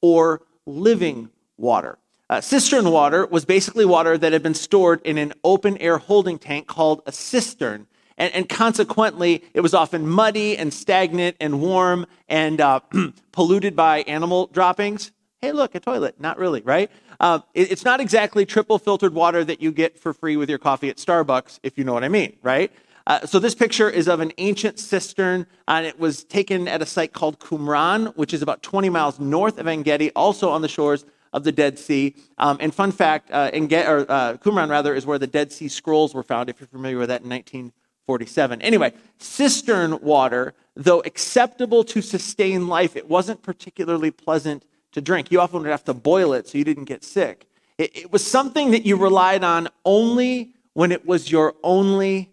or 0.00 0.42
living 0.66 1.30
water. 1.56 1.98
Uh, 2.28 2.40
cistern 2.40 2.90
water 2.90 3.26
was 3.26 3.44
basically 3.44 3.84
water 3.84 4.16
that 4.16 4.32
had 4.32 4.42
been 4.42 4.54
stored 4.54 5.00
in 5.02 5.18
an 5.18 5.32
open 5.44 5.76
air 5.78 5.98
holding 5.98 6.38
tank 6.38 6.66
called 6.66 7.02
a 7.06 7.12
cistern. 7.12 7.86
And, 8.16 8.32
and 8.34 8.48
consequently, 8.48 9.42
it 9.54 9.60
was 9.60 9.74
often 9.74 10.08
muddy 10.08 10.56
and 10.56 10.72
stagnant 10.72 11.36
and 11.40 11.60
warm 11.60 12.06
and 12.28 12.60
uh, 12.60 12.80
polluted 13.32 13.74
by 13.74 14.02
animal 14.02 14.46
droppings. 14.46 15.12
Hey, 15.42 15.50
look, 15.50 15.74
a 15.74 15.80
toilet. 15.80 16.20
Not 16.20 16.38
really, 16.38 16.60
right? 16.60 16.88
Uh, 17.18 17.40
it, 17.52 17.72
it's 17.72 17.84
not 17.84 18.00
exactly 18.00 18.46
triple 18.46 18.78
filtered 18.78 19.12
water 19.12 19.44
that 19.44 19.60
you 19.60 19.72
get 19.72 19.98
for 19.98 20.12
free 20.12 20.36
with 20.36 20.48
your 20.48 20.60
coffee 20.60 20.88
at 20.88 20.98
Starbucks, 20.98 21.58
if 21.64 21.76
you 21.76 21.82
know 21.82 21.92
what 21.92 22.04
I 22.04 22.08
mean, 22.08 22.36
right? 22.44 22.70
Uh, 23.08 23.26
so 23.26 23.40
this 23.40 23.52
picture 23.52 23.90
is 23.90 24.06
of 24.06 24.20
an 24.20 24.32
ancient 24.38 24.78
cistern, 24.78 25.48
and 25.66 25.84
it 25.84 25.98
was 25.98 26.22
taken 26.22 26.68
at 26.68 26.80
a 26.80 26.86
site 26.86 27.12
called 27.12 27.40
Qumran, 27.40 28.16
which 28.16 28.32
is 28.32 28.40
about 28.40 28.62
20 28.62 28.88
miles 28.88 29.18
north 29.18 29.58
of 29.58 29.66
Engedi, 29.66 30.12
also 30.12 30.48
on 30.48 30.62
the 30.62 30.68
shores 30.68 31.04
of 31.32 31.42
the 31.42 31.50
Dead 31.50 31.76
Sea. 31.76 32.14
Um, 32.38 32.58
and 32.60 32.72
fun 32.72 32.92
fact, 32.92 33.28
uh, 33.32 33.50
or, 33.52 34.06
uh, 34.08 34.36
Qumran 34.36 34.70
rather, 34.70 34.94
is 34.94 35.06
where 35.06 35.18
the 35.18 35.26
Dead 35.26 35.50
Sea 35.50 35.66
Scrolls 35.66 36.14
were 36.14 36.22
found, 36.22 36.50
if 36.50 36.60
you're 36.60 36.68
familiar 36.68 36.98
with 36.98 37.08
that 37.08 37.22
in 37.22 37.28
1947. 37.28 38.62
Anyway, 38.62 38.92
cistern 39.18 39.98
water, 40.02 40.54
though 40.76 41.00
acceptable 41.00 41.82
to 41.82 42.00
sustain 42.00 42.68
life, 42.68 42.94
it 42.94 43.08
wasn't 43.08 43.42
particularly 43.42 44.12
pleasant 44.12 44.64
to 44.92 45.00
drink. 45.00 45.30
You 45.30 45.40
often 45.40 45.62
would 45.62 45.70
have 45.70 45.84
to 45.84 45.94
boil 45.94 46.32
it 46.32 46.48
so 46.48 46.58
you 46.58 46.64
didn't 46.64 46.84
get 46.84 47.04
sick. 47.04 47.48
It, 47.78 47.96
it 47.96 48.12
was 48.12 48.26
something 48.26 48.70
that 48.70 48.86
you 48.86 48.96
relied 48.96 49.44
on 49.44 49.68
only 49.84 50.54
when 50.74 50.92
it 50.92 51.06
was 51.06 51.30
your 51.30 51.54
only 51.62 52.32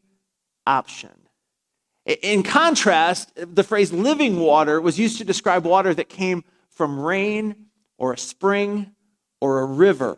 option. 0.66 1.12
In 2.06 2.44
contrast, 2.44 3.32
the 3.36 3.64
phrase 3.64 3.94
living 3.94 4.40
water 4.40 4.82
was 4.82 4.98
used 4.98 5.18
to 5.20 5.26
describe 5.26 5.66
water 5.66 5.94
that 5.94 6.10
came 6.10 6.44
from 6.70 7.00
rain 7.00 7.68
or 7.98 8.14
a 8.14 8.18
spring 8.18 8.92
or 9.42 9.60
a 9.60 9.66
river. 9.66 10.18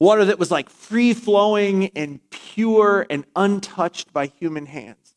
Water 0.00 0.24
that 0.26 0.38
was 0.38 0.50
like 0.50 0.68
free 0.68 1.14
flowing 1.14 1.86
and 1.96 2.20
pure 2.30 3.06
and 3.08 3.24
untouched 3.36 4.12
by 4.12 4.26
human 4.26 4.66
hands. 4.66 5.14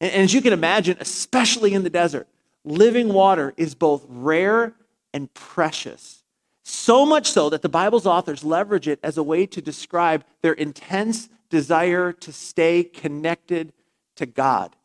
And, 0.00 0.12
as 0.12 0.32
you 0.32 0.40
can 0.40 0.52
imagine, 0.52 0.96
especially 1.00 1.74
in 1.74 1.82
the 1.82 1.90
desert, 1.90 2.28
living 2.64 3.12
water 3.12 3.52
is 3.56 3.74
both 3.74 4.06
rare 4.08 4.74
and 5.12 5.32
precious. 5.34 6.22
So 6.62 7.04
much 7.04 7.30
so 7.30 7.50
that 7.50 7.62
the 7.62 7.68
Bible's 7.68 8.06
authors 8.06 8.44
leverage 8.44 8.88
it 8.88 9.00
as 9.02 9.18
a 9.18 9.22
way 9.22 9.46
to 9.46 9.60
describe 9.60 10.24
their 10.42 10.52
intense 10.52 11.28
desire 11.50 12.12
to 12.12 12.32
stay 12.32 12.84
connected 12.84 13.72
to 14.16 14.26
God. 14.26 14.76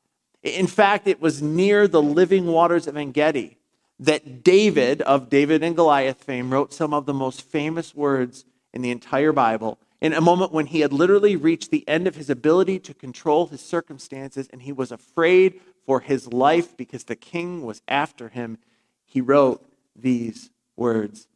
In 0.44 0.68
fact, 0.68 1.08
it 1.08 1.22
was 1.22 1.42
near 1.42 1.88
the 1.88 2.02
living 2.02 2.48
waters 2.48 2.88
of 2.88 2.98
Engedi 2.98 3.58
that 4.00 4.44
David, 4.44 5.02
of 5.04 5.30
David 5.30 5.64
and 5.64 5.76
Goliath 5.76 6.24
fame, 6.24 6.52
wrote 6.52 6.74
some 6.74 6.94
of 6.94 7.06
the 7.06 7.14
most 7.14 7.42
famous 7.42 7.96
words 7.96 8.46
in 8.74 8.82
the 8.82 8.92
entire 8.92 9.32
Bible 9.32 9.80
in 10.02 10.14
a 10.14 10.22
moment 10.22 10.52
when 10.52 10.68
he 10.68 10.82
had 10.82 10.94
literally 10.94 11.36
reached 11.36 11.72
the 11.72 11.88
end 11.88 12.08
of 12.08 12.16
his 12.16 12.30
ability 12.30 12.80
to 12.80 12.94
control 12.94 13.48
his 13.48 13.62
circumstances 13.62 14.48
and 14.52 14.62
he 14.62 14.72
was 14.72 14.92
afraid 14.92 15.60
for 15.86 16.02
his 16.02 16.32
life 16.32 16.78
because 16.78 17.06
the 17.06 17.16
king 17.16 17.64
was 17.64 17.82
after 17.88 18.30
him. 18.30 18.58
He 19.06 19.22
wrote 19.22 19.67
these 19.98 20.50
words 20.76 21.28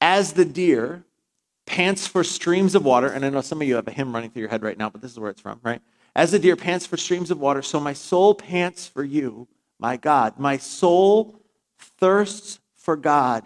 As 0.00 0.32
the 0.34 0.44
deer 0.44 1.04
pants 1.66 2.06
for 2.06 2.22
streams 2.22 2.74
of 2.74 2.84
water, 2.84 3.08
and 3.08 3.24
I 3.24 3.30
know 3.30 3.40
some 3.40 3.60
of 3.60 3.68
you 3.68 3.76
have 3.76 3.88
a 3.88 3.92
hymn 3.92 4.14
running 4.14 4.30
through 4.30 4.40
your 4.40 4.50
head 4.50 4.62
right 4.62 4.78
now, 4.78 4.90
but 4.90 5.00
this 5.00 5.12
is 5.12 5.18
where 5.18 5.30
it's 5.30 5.40
from, 5.40 5.60
right? 5.62 5.80
As 6.14 6.30
the 6.30 6.38
deer 6.38 6.56
pants 6.56 6.86
for 6.86 6.96
streams 6.96 7.30
of 7.30 7.40
water, 7.40 7.62
so 7.62 7.80
my 7.80 7.92
soul 7.92 8.34
pants 8.34 8.86
for 8.86 9.02
you, 9.02 9.48
my 9.78 9.96
God. 9.96 10.38
My 10.38 10.56
soul 10.56 11.40
thirsts 11.78 12.60
for 12.76 12.96
God, 12.96 13.44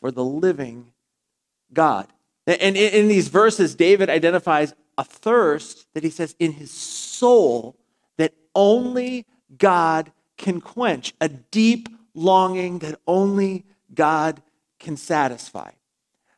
for 0.00 0.10
the 0.10 0.24
living 0.24 0.92
God. 1.72 2.08
And 2.46 2.76
in 2.76 3.08
these 3.08 3.28
verses, 3.28 3.74
David 3.74 4.08
identifies 4.08 4.74
a 4.96 5.04
thirst 5.04 5.86
that 5.94 6.02
he 6.02 6.10
says 6.10 6.34
in 6.38 6.52
his 6.52 6.70
soul 6.70 7.76
that 8.16 8.32
only 8.54 9.26
God 9.56 10.10
can 10.36 10.60
quench, 10.60 11.12
a 11.20 11.28
deep 11.28 11.88
longing 12.18 12.80
that 12.80 13.00
only 13.06 13.64
God 13.94 14.42
can 14.78 14.96
satisfy. 14.96 15.70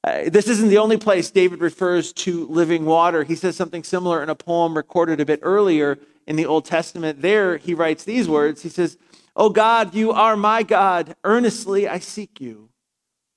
Uh, 0.03 0.31
this 0.31 0.49
isn't 0.49 0.71
the 0.71 0.79
only 0.79 0.97
place 0.97 1.31
David 1.31 1.61
refers 1.61 2.13
to 2.13 2.47
living 2.47 2.87
water. 2.87 3.23
He 3.25 3.35
says 3.35 3.57
something 3.57 3.85
similar 3.85 4.23
in 4.23 4.31
a 4.31 4.35
poem 4.35 4.77
recorded 4.77 5.21
a 5.21 5.27
bit 5.27 5.41
earlier 5.43 5.99
in 6.27 6.37
the 6.37 6.47
Old 6.47 6.65
Testament. 6.65 7.21
There, 7.21 7.59
he 7.59 7.75
writes 7.75 8.05
these 8.05 8.29
words 8.29 8.63
He 8.63 8.69
says, 8.69 8.97
Oh 9.37 9.51
God, 9.51 9.95
you 9.95 10.13
are 10.13 10.37
my 10.37 10.63
God. 10.63 11.17
Earnestly 11.25 11.87
I 11.87 11.99
seek 11.99 12.41
you. 12.41 12.71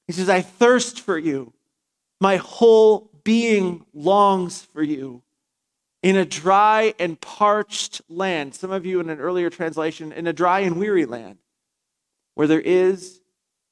He 0.07 0.13
says, 0.13 0.29
I 0.29 0.41
thirst 0.41 1.00
for 1.00 1.17
you. 1.17 1.53
My 2.19 2.38
whole 2.38 3.09
being 3.23 3.85
longs 3.93 4.62
for 4.62 4.83
you. 4.83 5.21
In 6.01 6.17
a 6.17 6.25
dry 6.25 6.93
and 7.00 7.19
parched 7.19 8.01
land, 8.09 8.55
some 8.55 8.71
of 8.71 8.85
you 8.85 9.00
in 9.00 9.09
an 9.09 9.19
earlier 9.19 9.50
translation, 9.50 10.12
in 10.12 10.27
a 10.27 10.33
dry 10.33 10.59
and 10.59 10.77
weary 10.77 11.05
land, 11.05 11.38
where 12.35 12.47
there 12.47 12.61
is 12.61 13.19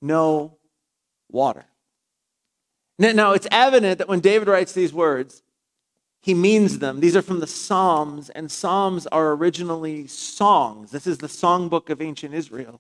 no 0.02 0.58
water. 1.30 1.66
Now, 3.00 3.34
it's 3.34 3.48
evident 3.52 3.98
that 3.98 4.08
when 4.08 4.20
David 4.20 4.48
writes 4.48 4.74
these 4.74 4.94
words, 4.94 5.42
he 6.22 6.36
means 6.36 6.80
them. 6.80 7.00
These 7.00 7.16
are 7.16 7.24
from 7.24 7.40
the 7.40 7.48
Psalms, 7.48 8.30
and 8.30 8.52
Psalms 8.52 9.08
are 9.08 9.32
originally 9.32 10.06
songs. 10.06 10.92
This 10.92 11.08
is 11.08 11.18
the 11.18 11.28
songbook 11.28 11.90
of 11.90 12.02
ancient 12.02 12.36
Israel. 12.36 12.80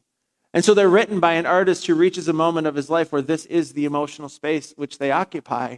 And 0.53 0.63
so 0.63 0.73
they're 0.73 0.89
written 0.89 1.19
by 1.19 1.33
an 1.33 1.45
artist 1.45 1.87
who 1.87 1.95
reaches 1.95 2.27
a 2.27 2.33
moment 2.33 2.67
of 2.67 2.75
his 2.75 2.89
life 2.89 3.11
where 3.11 3.21
this 3.21 3.45
is 3.45 3.73
the 3.73 3.85
emotional 3.85 4.29
space 4.29 4.73
which 4.75 4.99
they 4.99 5.09
occupy. 5.09 5.77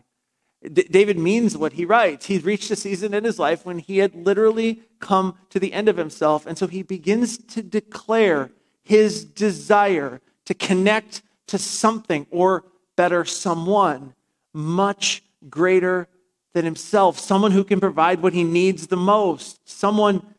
D- 0.61 0.87
David 0.89 1.17
means 1.17 1.55
what 1.55 1.73
he 1.73 1.85
writes. 1.85 2.25
He's 2.25 2.43
reached 2.43 2.71
a 2.71 2.75
season 2.75 3.13
in 3.13 3.23
his 3.23 3.39
life 3.39 3.65
when 3.65 3.79
he 3.79 3.99
had 3.99 4.15
literally 4.15 4.81
come 4.99 5.37
to 5.51 5.59
the 5.59 5.73
end 5.73 5.87
of 5.89 5.97
himself. 5.97 6.45
And 6.45 6.57
so 6.57 6.67
he 6.67 6.81
begins 6.81 7.37
to 7.37 7.61
declare 7.61 8.51
his 8.83 9.23
desire 9.25 10.21
to 10.45 10.53
connect 10.53 11.21
to 11.47 11.57
something 11.57 12.27
or 12.29 12.65
better, 12.95 13.25
someone 13.25 14.13
much 14.53 15.23
greater 15.49 16.07
than 16.53 16.65
himself, 16.65 17.19
someone 17.19 17.51
who 17.51 17.63
can 17.63 17.79
provide 17.79 18.21
what 18.21 18.33
he 18.33 18.43
needs 18.43 18.87
the 18.87 18.97
most, 18.97 19.67
someone, 19.67 20.35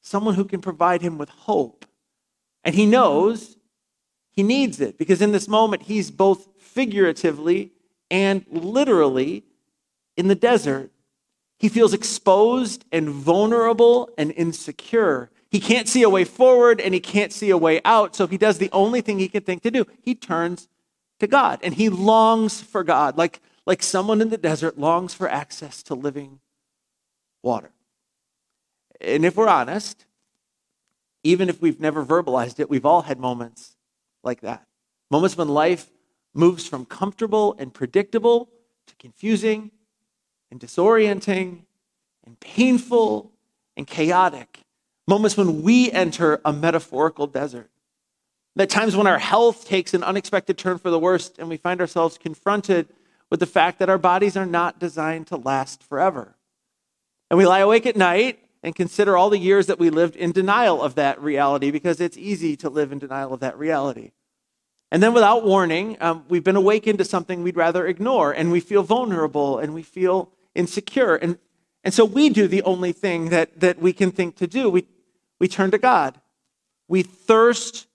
someone 0.00 0.34
who 0.34 0.44
can 0.44 0.60
provide 0.60 1.02
him 1.02 1.18
with 1.18 1.28
hope. 1.28 1.84
And 2.64 2.74
he 2.74 2.86
knows 2.86 3.56
he 4.30 4.42
needs 4.42 4.80
it 4.80 4.96
because 4.96 5.20
in 5.20 5.32
this 5.32 5.48
moment, 5.48 5.82
he's 5.82 6.10
both 6.10 6.48
figuratively 6.58 7.72
and 8.10 8.44
literally 8.48 9.44
in 10.16 10.28
the 10.28 10.34
desert. 10.34 10.90
He 11.58 11.68
feels 11.68 11.92
exposed 11.92 12.84
and 12.90 13.08
vulnerable 13.08 14.10
and 14.16 14.32
insecure. 14.32 15.30
He 15.52 15.60
can't 15.60 15.86
see 15.86 16.02
a 16.02 16.08
way 16.08 16.24
forward 16.24 16.80
and 16.80 16.94
he 16.94 17.00
can't 17.00 17.30
see 17.30 17.50
a 17.50 17.58
way 17.58 17.82
out. 17.84 18.16
So 18.16 18.26
he 18.26 18.38
does 18.38 18.56
the 18.56 18.70
only 18.72 19.02
thing 19.02 19.18
he 19.18 19.28
can 19.28 19.42
think 19.42 19.62
to 19.62 19.70
do. 19.70 19.86
He 20.00 20.14
turns 20.14 20.66
to 21.20 21.26
God. 21.26 21.60
And 21.62 21.74
he 21.74 21.90
longs 21.90 22.62
for 22.62 22.82
God, 22.82 23.18
like, 23.18 23.40
like 23.66 23.82
someone 23.82 24.22
in 24.22 24.30
the 24.30 24.38
desert 24.38 24.78
longs 24.78 25.12
for 25.12 25.28
access 25.28 25.82
to 25.84 25.94
living 25.94 26.40
water. 27.42 27.70
And 28.98 29.26
if 29.26 29.36
we're 29.36 29.46
honest, 29.46 30.06
even 31.22 31.50
if 31.50 31.60
we've 31.60 31.78
never 31.80 32.02
verbalized 32.02 32.58
it, 32.58 32.70
we've 32.70 32.86
all 32.86 33.02
had 33.02 33.20
moments 33.20 33.76
like 34.24 34.40
that. 34.40 34.66
Moments 35.10 35.36
when 35.36 35.48
life 35.48 35.90
moves 36.32 36.66
from 36.66 36.86
comfortable 36.86 37.54
and 37.58 37.74
predictable 37.74 38.48
to 38.86 38.94
confusing 38.96 39.70
and 40.50 40.58
disorienting 40.58 41.64
and 42.24 42.40
painful 42.40 43.32
and 43.76 43.86
chaotic. 43.86 44.60
Moments 45.06 45.36
when 45.36 45.62
we 45.62 45.90
enter 45.90 46.40
a 46.44 46.52
metaphorical 46.52 47.26
desert. 47.26 47.70
At 48.58 48.70
times 48.70 48.94
when 48.94 49.06
our 49.06 49.18
health 49.18 49.66
takes 49.66 49.94
an 49.94 50.04
unexpected 50.04 50.58
turn 50.58 50.78
for 50.78 50.90
the 50.90 50.98
worst 50.98 51.38
and 51.38 51.48
we 51.48 51.56
find 51.56 51.80
ourselves 51.80 52.18
confronted 52.18 52.88
with 53.30 53.40
the 53.40 53.46
fact 53.46 53.78
that 53.78 53.88
our 53.88 53.98
bodies 53.98 54.36
are 54.36 54.46
not 54.46 54.78
designed 54.78 55.26
to 55.28 55.36
last 55.36 55.82
forever. 55.82 56.36
And 57.30 57.38
we 57.38 57.46
lie 57.46 57.60
awake 57.60 57.86
at 57.86 57.96
night 57.96 58.40
and 58.62 58.74
consider 58.74 59.16
all 59.16 59.30
the 59.30 59.38
years 59.38 59.66
that 59.66 59.78
we 59.78 59.90
lived 59.90 60.16
in 60.16 60.32
denial 60.32 60.82
of 60.82 60.94
that 60.96 61.20
reality 61.20 61.70
because 61.70 62.00
it's 62.00 62.18
easy 62.18 62.56
to 62.56 62.68
live 62.68 62.92
in 62.92 62.98
denial 62.98 63.32
of 63.32 63.40
that 63.40 63.58
reality. 63.58 64.12
And 64.90 65.02
then, 65.02 65.14
without 65.14 65.42
warning, 65.42 65.96
um, 66.02 66.26
we've 66.28 66.44
been 66.44 66.56
awakened 66.56 66.98
to 66.98 67.04
something 67.06 67.42
we'd 67.42 67.56
rather 67.56 67.86
ignore, 67.86 68.30
and 68.30 68.52
we 68.52 68.60
feel 68.60 68.82
vulnerable 68.82 69.58
and 69.58 69.72
we 69.72 69.82
feel 69.82 70.30
insecure. 70.54 71.14
And, 71.14 71.38
and 71.82 71.94
so 71.94 72.04
we 72.04 72.28
do 72.28 72.46
the 72.46 72.62
only 72.62 72.92
thing 72.92 73.30
that, 73.30 73.58
that 73.60 73.78
we 73.78 73.94
can 73.94 74.10
think 74.10 74.36
to 74.36 74.46
do 74.46 74.68
we, 74.68 74.86
we 75.42 75.48
turn 75.48 75.72
to 75.72 75.78
God. 75.78 76.20
We 76.86 77.02
thirst 77.02 77.88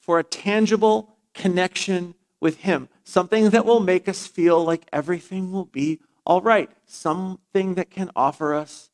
for 0.00 0.18
a 0.18 0.24
tangible 0.24 1.18
connection 1.34 2.14
with 2.40 2.60
Him, 2.60 2.88
something 3.04 3.50
that 3.50 3.66
will 3.66 3.80
make 3.80 4.08
us 4.08 4.26
feel 4.26 4.64
like 4.64 4.88
everything 4.90 5.52
will 5.52 5.66
be 5.66 6.00
all 6.24 6.40
right, 6.40 6.70
something 6.86 7.74
that 7.74 7.90
can 7.90 8.10
offer 8.16 8.54
us 8.54 8.88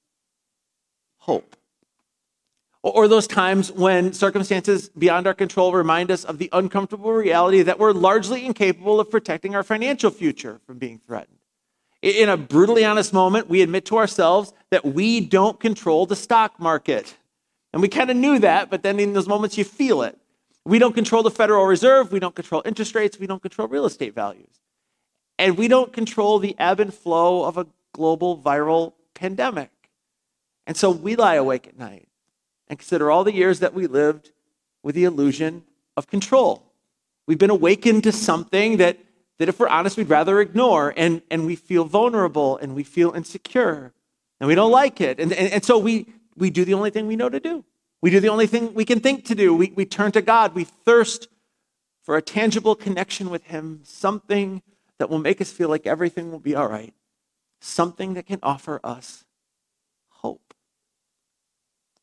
hope. 1.19 1.55
Or 2.83 3.07
those 3.07 3.29
times 3.29 3.71
when 3.71 4.13
circumstances 4.13 4.89
beyond 4.89 5.29
our 5.29 5.35
control 5.35 5.73
remind 5.73 6.11
us 6.11 6.25
of 6.25 6.39
the 6.39 6.49
uncomfortable 6.53 7.13
reality 7.13 7.63
that 7.63 7.79
we're 7.79 7.93
largely 7.93 8.45
incapable 8.45 8.99
of 8.99 9.09
protecting 9.09 9.55
our 9.55 9.63
financial 9.63 10.11
future 10.11 10.59
from 10.67 10.79
being 10.79 10.99
threatened. 11.07 11.39
In 12.03 12.29
a 12.29 12.37
brutally 12.37 12.85
honest 12.85 13.13
moment, 13.13 13.49
we 13.49 13.63
admit 13.63 13.85
to 13.85 13.99
ourselves 13.99 14.53
that 14.71 14.85
we 14.85 15.21
don't 15.21 15.61
control 15.61 16.07
the 16.07 16.17
stock 16.17 16.59
market. 16.59 17.15
And 17.73 17.83
we 17.83 17.89
kind 17.89 18.11
of 18.11 18.17
knew 18.17 18.39
that, 18.41 18.71
but 18.71 18.83
then 18.83 18.99
in 18.99 19.13
those 19.13 19.29
moments 19.29 19.57
you 19.57 19.65
feel 19.65 20.03
it. 20.03 20.19
We 20.65 20.79
don't 20.79 20.95
control 20.95 21.23
the 21.23 21.31
Federal 21.31 21.67
Reserve. 21.67 22.13
We 22.13 22.21
don't 22.21 22.35
control 22.35 22.63
interest 22.65 22.95
rates. 22.95 23.19
We 23.19 23.27
don't 23.27 23.43
control 23.43 23.69
real 23.69 23.87
estate 23.87 24.15
values. 24.15 24.61
And 25.39 25.57
we 25.57 25.69
don't 25.69 25.93
control 25.93 26.39
the 26.39 26.55
ebb 26.59 26.81
and 26.81 26.93
flow 26.93 27.45
of 27.45 27.57
a 27.57 27.67
global 27.93 28.37
viral 28.37 28.93
pandemic. 29.15 29.71
And 30.67 30.77
so 30.77 30.91
we 30.91 31.17
lie 31.17 31.37
awake 31.37 31.67
at 31.67 31.79
night 31.79 32.09
and 32.69 32.79
consider 32.79 33.11
all 33.11 33.25
the 33.25 33.33
years 33.33 33.61
that 33.61 33.73
we 33.73 33.87
lived 33.87 34.31
with 34.83 34.95
the 34.95 35.05
illusion 35.05 35.65
of 35.97 36.07
control. 36.07 36.73
We've 37.27 37.39
been 37.39 37.51
awakened 37.51 38.05
to 38.05 38.13
something 38.13 38.77
that, 38.77 38.99
that 39.39 39.49
if 39.49 39.59
we're 39.59 39.69
honest, 39.69 39.97
we'd 39.97 40.09
rather 40.09 40.41
ignore, 40.41 40.93
and, 40.97 41.23
and 41.31 41.47
we 41.47 41.57
feel 41.57 41.85
vulnerable 41.85 42.59
and 42.59 42.75
we 42.75 42.85
feel 42.85 43.13
insecure 43.13 43.93
and 44.41 44.49
we 44.49 44.55
don't 44.55 44.71
like 44.71 45.01
it. 45.01 45.21
And, 45.21 45.33
and, 45.33 45.53
and 45.53 45.65
so 45.65 45.79
we, 45.79 46.07
we 46.41 46.51
do 46.51 46.65
the 46.65 46.75
only 46.75 46.91
thing 46.91 47.07
we 47.07 47.17
know 47.17 47.29
to 47.29 47.39
do. 47.39 47.65
We 48.03 48.11
do 48.11 48.19
the 48.19 48.29
only 48.29 48.47
thing 48.47 48.75
we 48.75 48.85
can 48.85 49.01
think 49.01 49.27
to 49.27 49.35
do. 49.35 49.55
We, 49.55 49.73
we 49.77 49.85
turn 49.85 50.13
to 50.13 50.23
God. 50.23 50.55
We 50.55 50.65
thirst 50.65 51.29
for 52.03 52.17
a 52.17 52.23
tangible 52.23 52.75
connection 52.75 53.31
with 53.31 53.45
Him, 53.45 53.81
something 53.85 54.63
that 54.99 55.11
will 55.11 55.19
make 55.19 55.41
us 55.41 55.53
feel 55.53 55.69
like 55.69 55.87
everything 55.87 56.33
will 56.33 56.41
be 56.41 56.55
all 56.55 56.67
right, 56.67 56.95
something 57.61 58.15
that 58.15 58.27
can 58.27 58.39
offer 58.43 58.81
us 58.83 59.25
hope. 60.09 60.55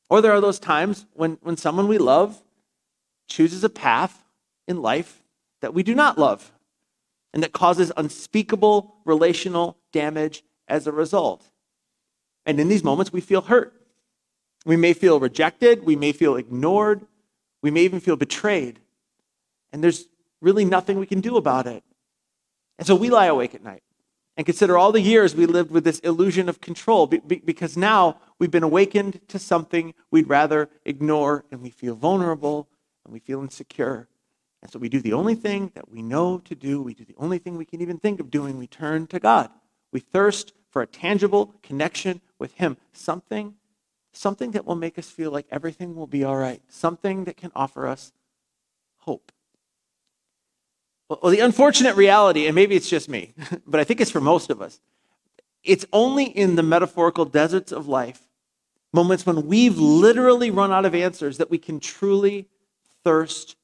Or 0.10 0.22
there 0.22 0.32
are 0.32 0.42
those 0.42 0.60
times 0.60 1.06
when, 1.14 1.38
when 1.42 1.58
someone 1.58 1.88
we 1.88 1.98
love 1.98 2.42
chooses 3.28 3.64
a 3.64 3.70
path 3.70 4.24
in 4.68 4.82
life 4.82 5.24
that 5.62 5.74
we 5.74 5.84
do 5.84 5.96
not 5.96 6.18
love 6.18 6.52
and 7.34 7.44
that 7.44 7.52
causes 7.52 7.92
unspeakable 7.98 8.96
relational 9.04 9.78
damage 9.92 10.44
as 10.68 10.88
a 10.88 10.92
result. 10.92 11.50
And 12.46 12.60
in 12.60 12.70
these 12.70 12.84
moments, 12.84 13.12
we 13.12 13.22
feel 13.22 13.42
hurt. 13.42 13.74
We 14.68 14.76
may 14.76 14.92
feel 14.92 15.18
rejected. 15.22 15.86
We 15.86 15.96
may 15.96 16.12
feel 16.12 16.36
ignored. 16.36 17.06
We 17.64 17.72
may 17.72 17.84
even 17.84 18.02
feel 18.02 18.18
betrayed. 18.18 18.82
And 19.72 19.82
there's 19.82 20.08
really 20.42 20.66
nothing 20.66 21.00
we 21.00 21.06
can 21.06 21.22
do 21.22 21.38
about 21.38 21.68
it. 21.68 21.86
And 22.78 22.86
so 22.86 22.94
we 22.94 23.10
lie 23.10 23.28
awake 23.28 23.56
at 23.56 23.64
night 23.64 23.82
and 24.36 24.46
consider 24.46 24.78
all 24.78 24.92
the 24.92 25.00
years 25.00 25.34
we 25.34 25.46
lived 25.46 25.72
with 25.72 25.86
this 25.86 26.00
illusion 26.00 26.50
of 26.50 26.60
control 26.60 27.08
because 27.08 27.78
now 27.78 28.18
we've 28.40 28.52
been 28.52 28.62
awakened 28.62 29.22
to 29.30 29.40
something 29.40 29.94
we'd 30.12 30.28
rather 30.28 30.70
ignore 30.84 31.46
and 31.50 31.62
we 31.62 31.70
feel 31.70 31.96
vulnerable 31.96 32.68
and 33.06 33.14
we 33.14 33.20
feel 33.20 33.42
insecure. 33.42 34.10
And 34.62 34.70
so 34.70 34.80
we 34.80 34.90
do 34.90 35.00
the 35.00 35.14
only 35.14 35.36
thing 35.36 35.72
that 35.76 35.90
we 35.90 36.02
know 36.02 36.40
to 36.40 36.56
do. 36.56 36.82
We 36.82 36.94
do 36.94 37.06
the 37.06 37.16
only 37.18 37.38
thing 37.38 37.56
we 37.56 37.64
can 37.64 37.82
even 37.82 38.00
think 38.00 38.20
of 38.20 38.30
doing. 38.30 38.58
We 38.58 38.68
turn 38.68 39.08
to 39.08 39.20
God. 39.20 39.50
We 39.94 40.02
thirst 40.02 40.52
for 40.70 40.82
a 40.82 40.88
tangible 40.88 41.54
connection 41.64 42.20
with 42.38 42.56
Him, 42.56 42.76
something, 42.92 43.56
something 44.18 44.52
that 44.52 44.66
will 44.66 44.76
make 44.76 44.98
us 44.98 45.10
feel 45.10 45.32
like 45.32 45.46
everything 45.52 45.96
will 45.96 46.08
be 46.08 46.24
all 46.24 46.36
right, 46.36 46.62
something 46.68 47.26
that 47.26 47.38
can 47.38 47.52
offer 47.56 47.88
us 47.88 48.12
hope. 48.98 49.32
Well, 51.10 51.32
the 51.32 51.40
unfortunate 51.40 51.96
reality, 51.96 52.48
and 52.48 52.56
maybe 52.56 52.76
it's 52.76 52.90
just 52.90 53.08
me, 53.08 53.34
but 53.68 53.80
I 53.80 53.84
think 53.84 54.02
it's 54.02 54.12
for 54.12 54.22
most 54.22 54.50
of 54.50 54.62
us, 54.62 54.80
it's 55.64 55.86
only 55.94 56.26
in 56.26 56.56
the 56.56 56.64
metaphorical 56.64 57.26
deserts 57.26 57.72
of 57.72 57.88
life, 57.88 58.22
moments 58.94 59.26
when 59.26 59.48
we've 59.48 59.78
literally 59.78 60.52
run 60.52 60.72
out 60.72 60.86
of 60.86 60.96
answers, 60.96 61.38
that 61.38 61.50
we 61.50 61.58
can 61.58 61.80
truly 61.80 62.48
thirst 63.04 63.56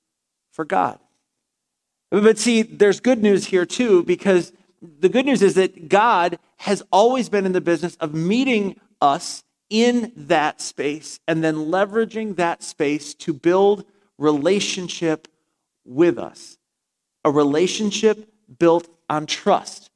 for 0.52 0.66
God. 0.66 1.00
But 2.12 2.38
see, 2.38 2.62
there's 2.62 3.00
good 3.00 3.24
news 3.24 3.46
here 3.46 3.66
too, 3.66 4.04
because 4.04 4.54
the 4.82 5.10
good 5.10 5.26
news 5.26 5.42
is 5.42 5.56
that 5.56 5.90
God 5.90 6.38
has 6.58 6.84
always 6.92 7.28
been 7.28 7.46
in 7.46 7.54
the 7.54 7.62
business 7.62 7.96
of 7.96 8.14
meeting 8.14 8.80
us 9.02 9.44
in 9.74 10.14
that 10.16 10.62
space 10.62 11.20
and 11.28 11.44
then 11.44 11.56
leveraging 11.56 12.36
that 12.36 12.62
space 12.62 13.14
to 13.16 13.34
build 13.34 13.84
relationship 14.18 15.28
with 15.84 16.18
us 16.18 16.58
a 17.24 17.32
relationship 17.32 18.30
built 18.60 18.88
on 19.10 19.26
trust. 19.26 19.90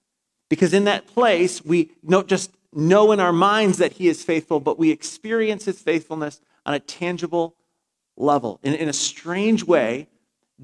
Because 0.49 0.73
in 0.73 0.85
that 0.85 1.07
place, 1.07 1.63
we 1.63 1.91
don't 2.07 2.27
just 2.27 2.51
know 2.73 3.11
in 3.11 3.19
our 3.19 3.33
minds 3.33 3.79
that 3.79 3.93
He 3.93 4.07
is 4.07 4.23
faithful, 4.23 4.59
but 4.59 4.79
we 4.79 4.91
experience 4.91 5.65
His 5.65 5.79
faithfulness 5.79 6.39
on 6.65 6.73
a 6.73 6.79
tangible 6.79 7.55
level. 8.15 8.59
In, 8.63 8.73
in 8.73 8.87
a 8.87 8.93
strange 8.93 9.63
way, 9.63 10.07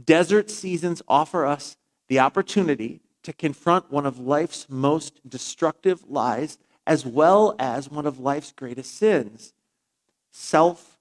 desert 0.01 0.49
seasons 0.49 1.01
offer 1.07 1.45
us 1.45 1.75
the 2.07 2.19
opportunity 2.19 3.01
to 3.23 3.33
confront 3.33 3.91
one 3.91 4.05
of 4.05 4.19
life's 4.19 4.67
most 4.69 5.27
destructive 5.27 6.03
lies, 6.09 6.57
as 6.85 7.05
well 7.05 7.55
as 7.59 7.89
one 7.89 8.05
of 8.05 8.19
life's 8.19 8.51
greatest 8.51 8.97
sins 8.97 9.53
self 10.31 10.99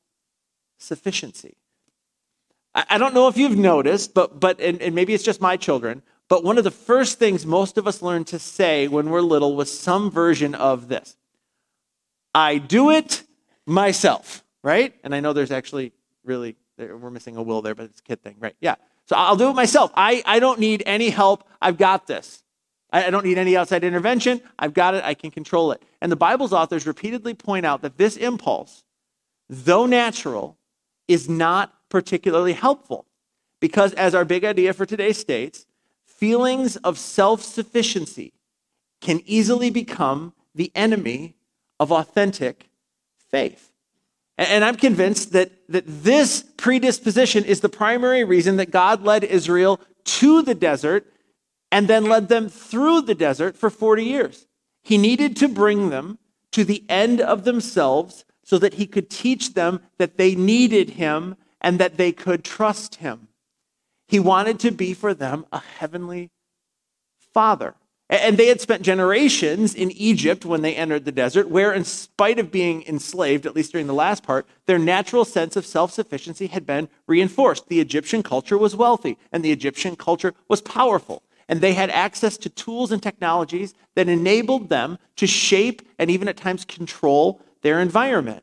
sufficiency. 0.79 1.57
I 2.75 2.97
don't 2.97 3.13
know 3.13 3.29
if 3.29 3.37
you've 3.37 3.57
noticed, 3.57 4.15
but, 4.15 4.41
but 4.41 4.59
and, 4.61 4.81
and 4.81 4.95
maybe 4.95 5.13
it's 5.13 5.25
just 5.25 5.43
my 5.43 5.59
children, 5.59 6.03
but 6.29 6.43
one 6.43 6.57
of 6.57 6.65
the 6.65 6.71
first 6.71 7.19
things 7.19 7.45
most 7.45 7.77
of 7.77 7.87
us 7.87 8.01
learn 8.01 8.25
to 8.25 8.39
say 8.39 8.89
when 8.89 9.11
we're 9.11 9.21
little 9.21 9.55
was 9.55 9.77
some 9.79 10.11
version 10.11 10.55
of 10.55 10.89
this 10.89 11.17
I 12.35 12.59
do 12.59 12.91
it 12.91 13.25
myself, 13.67 14.43
right? 14.63 14.95
And 15.05 15.15
I 15.15 15.21
know 15.21 15.35
there's 15.35 15.51
actually 15.51 15.93
really, 16.25 16.57
we're 16.79 17.11
missing 17.11 17.37
a 17.37 17.43
will 17.43 17.61
there, 17.61 17.75
but 17.75 17.85
it's 17.85 18.01
a 18.01 18.03
kid 18.03 18.23
thing, 18.23 18.37
right? 18.39 18.57
Yeah. 18.61 18.77
So 19.07 19.17
I'll 19.17 19.37
do 19.37 19.51
it 19.51 19.55
myself. 19.55 19.93
I, 19.95 20.23
I 20.25 20.39
don't 20.39 20.59
need 20.59 20.83
any 20.87 21.11
help. 21.11 21.47
I've 21.61 21.77
got 21.77 22.07
this. 22.07 22.43
I, 22.93 23.11
don't 23.11 23.25
need 23.25 23.39
any 23.39 23.57
outside 23.57 23.85
intervention. 23.85 24.43
I've 24.59 24.75
got 24.75 24.95
it. 24.95 25.03
I 25.05 25.15
can 25.15 25.31
control 25.31 25.73
it. 25.73 25.83
And 26.01 26.13
the 26.13 26.17
Bible's 26.17 26.53
authors 26.53 26.87
repeatedly 26.87 27.35
point 27.35 27.65
out 27.65 27.83
that 27.83 27.97
this 27.97 28.17
impulse, 28.17 28.85
though 29.49 29.87
natural, 29.87 30.59
is 31.09 31.29
not 31.29 31.73
particularly 31.89 32.53
helpful. 32.53 33.07
Because, 33.61 33.93
as 33.95 34.15
our 34.15 34.25
big 34.25 34.45
idea 34.45 34.73
for 34.73 34.85
today 34.85 35.13
states, 35.13 35.67
feelings 36.05 36.77
of 36.79 36.99
self 36.99 37.43
sufficiency 37.43 38.33
can 39.01 39.21
easily 39.25 39.71
become 39.71 40.33
the 40.55 40.71
enemy 40.75 41.37
of 41.81 41.91
authentic 41.91 42.69
faith. 43.31 43.73
And 44.39 44.65
I'm 44.65 44.77
convinced 44.77 45.33
that, 45.33 45.53
that 45.69 45.85
this 45.87 46.45
predisposition 46.57 47.45
is 47.45 47.61
the 47.61 47.69
primary 47.69 48.25
reason 48.25 48.57
that 48.57 48.71
God 48.71 49.03
led 49.03 49.25
Israel 49.25 49.81
to 50.05 50.43
the 50.43 50.55
desert 50.55 51.13
and 51.73 51.89
then 51.89 52.05
led 52.05 52.29
them 52.29 52.51
through 52.51 53.01
the 53.01 53.15
desert 53.15 53.57
for 53.57 53.71
40 53.71 54.05
years. 54.05 54.47
He 54.85 54.99
needed 54.99 55.37
to 55.39 55.49
bring 55.49 55.89
them 55.89 56.19
to 56.53 56.65
the 56.65 56.85
end 56.89 57.21
of 57.21 57.45
themselves 57.45 58.27
so 58.45 58.59
that 58.59 58.75
he 58.75 58.87
could 58.87 59.09
teach 59.09 59.55
them 59.55 59.81
that 59.97 60.19
they 60.19 60.35
needed 60.35 60.91
him 60.91 61.37
and 61.63 61.79
that 61.79 61.97
they 61.97 62.13
could 62.13 62.45
trust 62.45 62.97
him. 62.97 63.29
He 64.07 64.21
wanted 64.21 64.61
to 64.61 64.71
be 64.71 64.93
for 64.93 65.15
them 65.15 65.47
a 65.51 65.61
heavenly 65.61 66.31
father. 67.33 67.75
And 68.11 68.37
they 68.37 68.49
had 68.49 68.61
spent 68.61 68.83
generations 68.83 69.75
in 69.75 69.91
Egypt 69.93 70.45
when 70.45 70.61
they 70.61 70.75
entered 70.75 71.07
the 71.07 71.13
desert, 71.13 71.49
where, 71.49 71.73
in 71.73 71.85
spite 71.85 72.39
of 72.39 72.53
being 72.53 72.83
enslaved, 72.87 73.47
at 73.47 73.57
least 73.57 73.73
during 73.73 73.87
the 73.87 73.95
last 73.95 74.23
part, 74.23 74.47
their 74.67 74.79
natural 74.79 75.25
sense 75.25 75.57
of 75.57 75.65
self 75.65 75.93
sufficiency 75.93 76.49
had 76.49 76.67
been 76.67 76.91
reinforced. 77.07 77.69
The 77.69 77.81
Egyptian 77.81 78.23
culture 78.23 78.59
was 78.59 78.77
wealthy, 78.77 79.17
and 79.33 79.43
the 79.43 79.53
Egyptian 79.53 79.97
culture 79.97 80.35
was 80.47 80.61
powerful. 80.61 81.23
And 81.53 81.61
they 81.61 81.75
had 81.75 81.91
access 81.91 82.39
to 82.39 82.49
tools 82.49 82.93
and 82.93 83.03
technologies 83.03 83.75
that 83.95 84.09
enabled 84.09 84.71
them 84.71 84.97
to 85.17 85.27
shape 85.27 85.87
and 85.99 86.11
even 86.11 86.27
at 86.27 86.39
times 86.39 86.65
control 86.65 87.43
their 87.61 87.79
environment. 87.79 88.43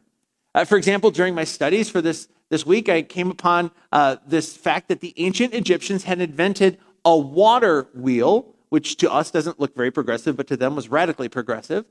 Uh, 0.54 0.63
for 0.63 0.78
example, 0.78 1.10
during 1.10 1.34
my 1.34 1.43
studies 1.43 1.89
for 1.89 2.02
this, 2.02 2.28
this 2.50 2.67
week, 2.67 2.88
I 2.88 3.02
came 3.02 3.32
upon 3.32 3.72
uh, 3.91 4.17
this 4.28 4.56
fact 4.56 4.89
that 4.89 5.00
the 5.00 5.15
ancient 5.17 5.56
Egyptians 5.56 6.04
had 6.04 6.22
invented 6.22 6.78
a 7.04 7.17
water 7.17 7.88
wheel, 7.95 8.54
which 8.69 8.98
to 8.98 9.12
us 9.12 9.32
doesn't 9.32 9.60
look 9.60 9.76
very 9.76 9.89
progressive, 9.89 10.38
but 10.38 10.45
to 10.45 10.56
them 10.56 10.76
was 10.76 10.89
radically 10.89 11.30
progressive, 11.30 11.86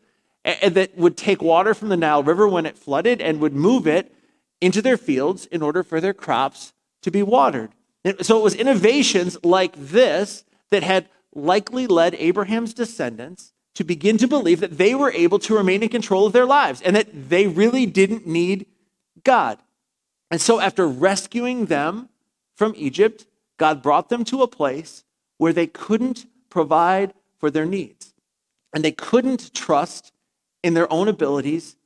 and 0.44 0.76
that 0.76 0.96
would 0.96 1.16
take 1.16 1.42
water 1.42 1.74
from 1.74 1.88
the 1.88 1.96
Nile 1.96 2.22
River 2.22 2.46
when 2.46 2.64
it 2.64 2.78
flooded 2.78 3.20
and 3.20 3.40
would 3.40 3.54
move 3.54 3.88
it 3.88 4.14
into 4.60 4.80
their 4.80 4.96
fields 4.96 5.46
in 5.46 5.62
order 5.62 5.82
for 5.82 6.00
their 6.00 6.14
crops 6.14 6.72
to 7.02 7.10
be 7.10 7.24
watered. 7.24 7.72
So 8.22 8.38
it 8.38 8.44
was 8.44 8.54
innovations 8.54 9.36
like 9.42 9.74
this 9.76 10.44
that 10.70 10.82
had 10.82 11.08
likely 11.34 11.86
led 11.86 12.14
Abraham's 12.14 12.74
descendants 12.74 13.52
to 13.74 13.84
begin 13.84 14.18
to 14.18 14.26
believe 14.26 14.60
that 14.60 14.76
they 14.76 14.94
were 14.94 15.12
able 15.12 15.38
to 15.38 15.56
remain 15.56 15.82
in 15.82 15.88
control 15.88 16.26
of 16.26 16.32
their 16.32 16.46
lives 16.46 16.82
and 16.82 16.96
that 16.96 17.28
they 17.28 17.46
really 17.46 17.86
didn't 17.86 18.26
need 18.26 18.66
God. 19.24 19.58
And 20.30 20.40
so, 20.40 20.60
after 20.60 20.86
rescuing 20.86 21.66
them 21.66 22.08
from 22.56 22.74
Egypt, 22.76 23.26
God 23.56 23.82
brought 23.82 24.08
them 24.08 24.24
to 24.24 24.42
a 24.42 24.48
place 24.48 25.04
where 25.38 25.52
they 25.52 25.66
couldn't 25.66 26.26
provide 26.50 27.14
for 27.38 27.50
their 27.50 27.64
needs 27.64 28.14
and 28.72 28.84
they 28.84 28.92
couldn't 28.92 29.54
trust 29.54 30.12
in 30.62 30.74
their 30.74 30.92
own 30.92 31.08
abilities 31.08 31.76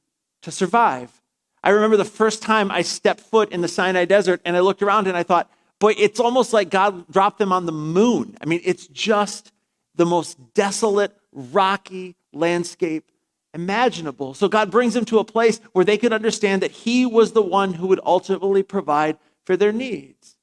to 0.42 0.51
survive. 0.51 1.21
I 1.62 1.71
remember 1.71 1.97
the 1.97 2.05
first 2.05 2.42
time 2.42 2.71
I 2.71 2.83
stepped 2.83 3.21
foot 3.21 3.53
in 3.53 3.61
the 3.61 3.68
Sinai 3.68 4.05
desert 4.05 4.40
and 4.45 4.57
I 4.57 4.61
looked 4.61 4.83
around 4.83 5.07
and 5.07 5.16
I 5.16 5.23
thought, 5.23 5.51
boy, 5.83 5.95
it's 5.99 6.21
almost 6.21 6.53
like 6.53 6.71
God 6.71 7.11
dropped 7.11 7.40
them 7.40 7.53
on 7.53 7.66
the 7.66 7.73
moon. 7.73 8.37
I 8.40 8.47
mean, 8.47 8.61
it's 8.64 8.87
just 8.87 9.51
the 9.97 10.07
most 10.07 10.38
desolate, 10.55 11.12
rocky 11.33 12.14
landscape 12.33 13.11
imaginable. 13.53 14.33
So 14.33 14.49
God 14.49 14.71
brings 14.71 14.95
them 14.95 15.05
to 15.07 15.18
a 15.18 15.25
place 15.25 15.61
where 15.73 15.85
they 15.85 15.99
could 15.99 16.12
understand 16.12 16.62
that 16.62 16.71
He 16.71 17.05
was 17.05 17.33
the 17.33 17.42
one 17.42 17.75
who 17.75 17.88
would 17.88 17.99
ultimately 18.07 18.62
provide 18.62 19.18
for 19.45 19.57
their 19.57 19.73
needs. 19.73 20.37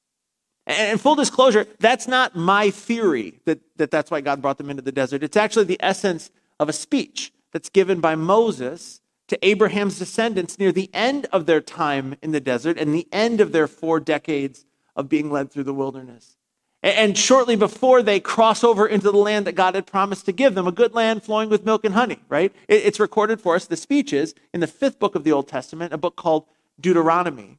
And 0.66 1.00
full 1.00 1.14
disclosure, 1.14 1.66
that's 1.78 2.06
not 2.06 2.36
my 2.36 2.70
theory 2.70 3.40
that, 3.46 3.60
that 3.78 3.90
that's 3.90 4.10
why 4.10 4.20
God 4.20 4.42
brought 4.42 4.58
them 4.58 4.68
into 4.68 4.82
the 4.82 4.92
desert. 4.92 5.22
It's 5.22 5.38
actually 5.38 5.64
the 5.64 5.80
essence 5.80 6.30
of 6.60 6.68
a 6.68 6.72
speech 6.74 7.32
that's 7.50 7.70
given 7.70 7.98
by 8.00 8.14
Moses 8.14 9.00
to 9.28 9.42
Abraham's 9.44 9.98
descendants 9.98 10.58
near 10.58 10.70
the 10.70 10.90
end 10.92 11.28
of 11.32 11.46
their 11.46 11.62
time 11.62 12.16
in 12.20 12.32
the 12.32 12.40
desert 12.40 12.76
and 12.76 12.94
the 12.94 13.08
end 13.10 13.40
of 13.40 13.52
their 13.52 13.66
four 13.66 14.00
decades 14.00 14.66
of 14.96 15.08
being 15.08 15.30
led 15.30 15.50
through 15.50 15.64
the 15.64 15.74
wilderness. 15.74 16.36
And 16.82 17.16
shortly 17.16 17.56
before 17.56 18.02
they 18.02 18.20
cross 18.20 18.64
over 18.64 18.86
into 18.86 19.10
the 19.10 19.18
land 19.18 19.46
that 19.46 19.54
God 19.54 19.74
had 19.74 19.86
promised 19.86 20.24
to 20.26 20.32
give 20.32 20.54
them, 20.54 20.66
a 20.66 20.72
good 20.72 20.94
land 20.94 21.22
flowing 21.22 21.50
with 21.50 21.64
milk 21.64 21.84
and 21.84 21.94
honey, 21.94 22.20
right? 22.28 22.54
It's 22.68 22.98
recorded 22.98 23.40
for 23.40 23.54
us, 23.54 23.66
the 23.66 23.76
speeches, 23.76 24.34
in 24.54 24.60
the 24.60 24.66
fifth 24.66 24.98
book 24.98 25.14
of 25.14 25.22
the 25.22 25.32
Old 25.32 25.46
Testament, 25.46 25.92
a 25.92 25.98
book 25.98 26.16
called 26.16 26.46
Deuteronomy. 26.80 27.58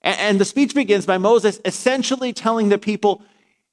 And 0.00 0.40
the 0.40 0.44
speech 0.44 0.74
begins 0.74 1.06
by 1.06 1.18
Moses 1.18 1.60
essentially 1.64 2.32
telling 2.32 2.68
the 2.68 2.78
people, 2.78 3.22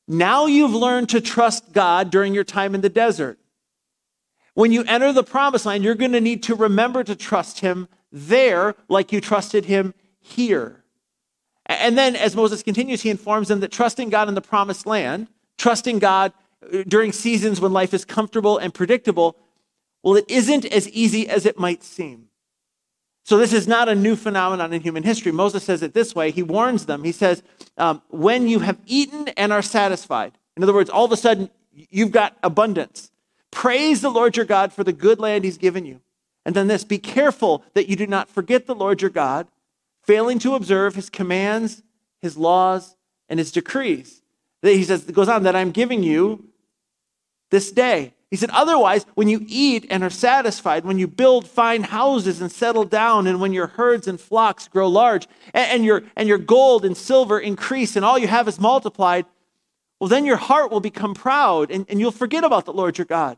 now 0.07 0.47
you've 0.47 0.73
learned 0.73 1.09
to 1.09 1.21
trust 1.21 1.71
God 1.71 2.09
during 2.09 2.33
your 2.33 2.43
time 2.43 2.73
in 2.73 2.81
the 2.81 2.89
desert. 2.89 3.37
When 4.55 4.71
you 4.71 4.83
enter 4.85 5.13
the 5.13 5.23
promised 5.23 5.67
land, 5.67 5.83
you're 5.83 5.95
going 5.95 6.13
to 6.13 6.21
need 6.21 6.43
to 6.43 6.55
remember 6.55 7.03
to 7.03 7.15
trust 7.15 7.59
him 7.59 7.87
there 8.11 8.75
like 8.87 9.11
you 9.11 9.21
trusted 9.21 9.65
him 9.65 9.93
here. 10.19 10.78
And 11.69 11.95
then, 11.95 12.15
as 12.15 12.35
Moses 12.35 12.63
continues, 12.63 13.03
he 13.03 13.11
informs 13.11 13.47
them 13.47 13.59
that 13.59 13.71
trusting 13.71 14.09
God 14.09 14.27
in 14.27 14.33
the 14.33 14.41
promised 14.41 14.87
land, 14.87 15.27
trusting 15.59 15.99
God 15.99 16.33
uh, 16.73 16.83
during 16.87 17.11
seasons 17.11 17.61
when 17.61 17.71
life 17.71 17.93
is 17.93 18.03
comfortable 18.03 18.57
and 18.57 18.73
predictable, 18.73 19.37
well, 20.01 20.15
it 20.15 20.25
isn't 20.27 20.65
as 20.65 20.89
easy 20.89 21.29
as 21.29 21.45
it 21.45 21.59
might 21.59 21.83
seem. 21.83 22.25
So, 23.23 23.37
this 23.37 23.53
is 23.53 23.67
not 23.67 23.87
a 23.87 23.93
new 23.93 24.15
phenomenon 24.15 24.73
in 24.73 24.81
human 24.81 25.03
history. 25.03 25.31
Moses 25.31 25.63
says 25.63 25.83
it 25.83 25.93
this 25.93 26.15
way. 26.15 26.31
He 26.31 26.41
warns 26.41 26.87
them. 26.87 27.03
He 27.03 27.11
says, 27.11 27.43
um, 27.77 28.01
When 28.09 28.47
you 28.47 28.59
have 28.59 28.79
eaten 28.87 29.27
and 29.37 29.53
are 29.53 29.61
satisfied, 29.61 30.33
in 30.57 30.63
other 30.63 30.73
words, 30.73 30.89
all 30.89 31.05
of 31.05 31.11
a 31.11 31.17
sudden 31.17 31.51
you've 31.71 32.11
got 32.11 32.35
abundance, 32.41 33.11
praise 33.51 34.01
the 34.01 34.09
Lord 34.09 34.35
your 34.35 34.45
God 34.47 34.73
for 34.73 34.83
the 34.83 34.91
good 34.91 35.19
land 35.19 35.43
he's 35.43 35.59
given 35.59 35.85
you. 35.85 36.01
And 36.47 36.55
then 36.55 36.67
this 36.67 36.83
be 36.83 36.97
careful 36.97 37.63
that 37.75 37.87
you 37.87 37.95
do 37.95 38.07
not 38.07 38.27
forget 38.27 38.65
the 38.65 38.73
Lord 38.73 39.03
your 39.03 39.11
God 39.11 39.47
failing 40.09 40.39
to 40.39 40.55
observe 40.55 40.95
his 40.95 41.07
commands, 41.07 41.83
his 42.19 42.35
laws, 42.35 42.95
and 43.29 43.37
his 43.37 43.51
decrees. 43.51 44.23
He 44.63 44.83
says, 44.83 45.07
it 45.07 45.13
goes 45.13 45.29
on, 45.29 45.43
that 45.43 45.55
I'm 45.55 45.69
giving 45.69 46.01
you 46.01 46.45
this 47.51 47.71
day. 47.71 48.15
He 48.31 48.35
said, 48.35 48.49
otherwise, 48.49 49.05
when 49.13 49.27
you 49.27 49.45
eat 49.47 49.85
and 49.91 50.03
are 50.03 50.09
satisfied, 50.09 50.83
when 50.83 50.97
you 50.97 51.07
build 51.07 51.47
fine 51.47 51.83
houses 51.83 52.41
and 52.41 52.51
settle 52.51 52.85
down, 52.85 53.27
and 53.27 53.39
when 53.39 53.53
your 53.53 53.67
herds 53.67 54.07
and 54.07 54.19
flocks 54.19 54.67
grow 54.67 54.87
large, 54.87 55.27
and, 55.53 55.69
and, 55.73 55.85
your, 55.85 56.01
and 56.15 56.27
your 56.27 56.39
gold 56.39 56.85
and 56.85 56.97
silver 56.97 57.39
increase, 57.39 57.95
and 57.95 58.03
all 58.03 58.17
you 58.17 58.27
have 58.27 58.47
is 58.47 58.59
multiplied, 58.59 59.27
well, 59.99 60.07
then 60.07 60.25
your 60.25 60.37
heart 60.37 60.71
will 60.71 60.79
become 60.79 61.13
proud, 61.13 61.69
and, 61.69 61.85
and 61.87 61.99
you'll 61.99 62.09
forget 62.09 62.43
about 62.43 62.65
the 62.65 62.73
Lord 62.73 62.97
your 62.97 63.05
God 63.05 63.37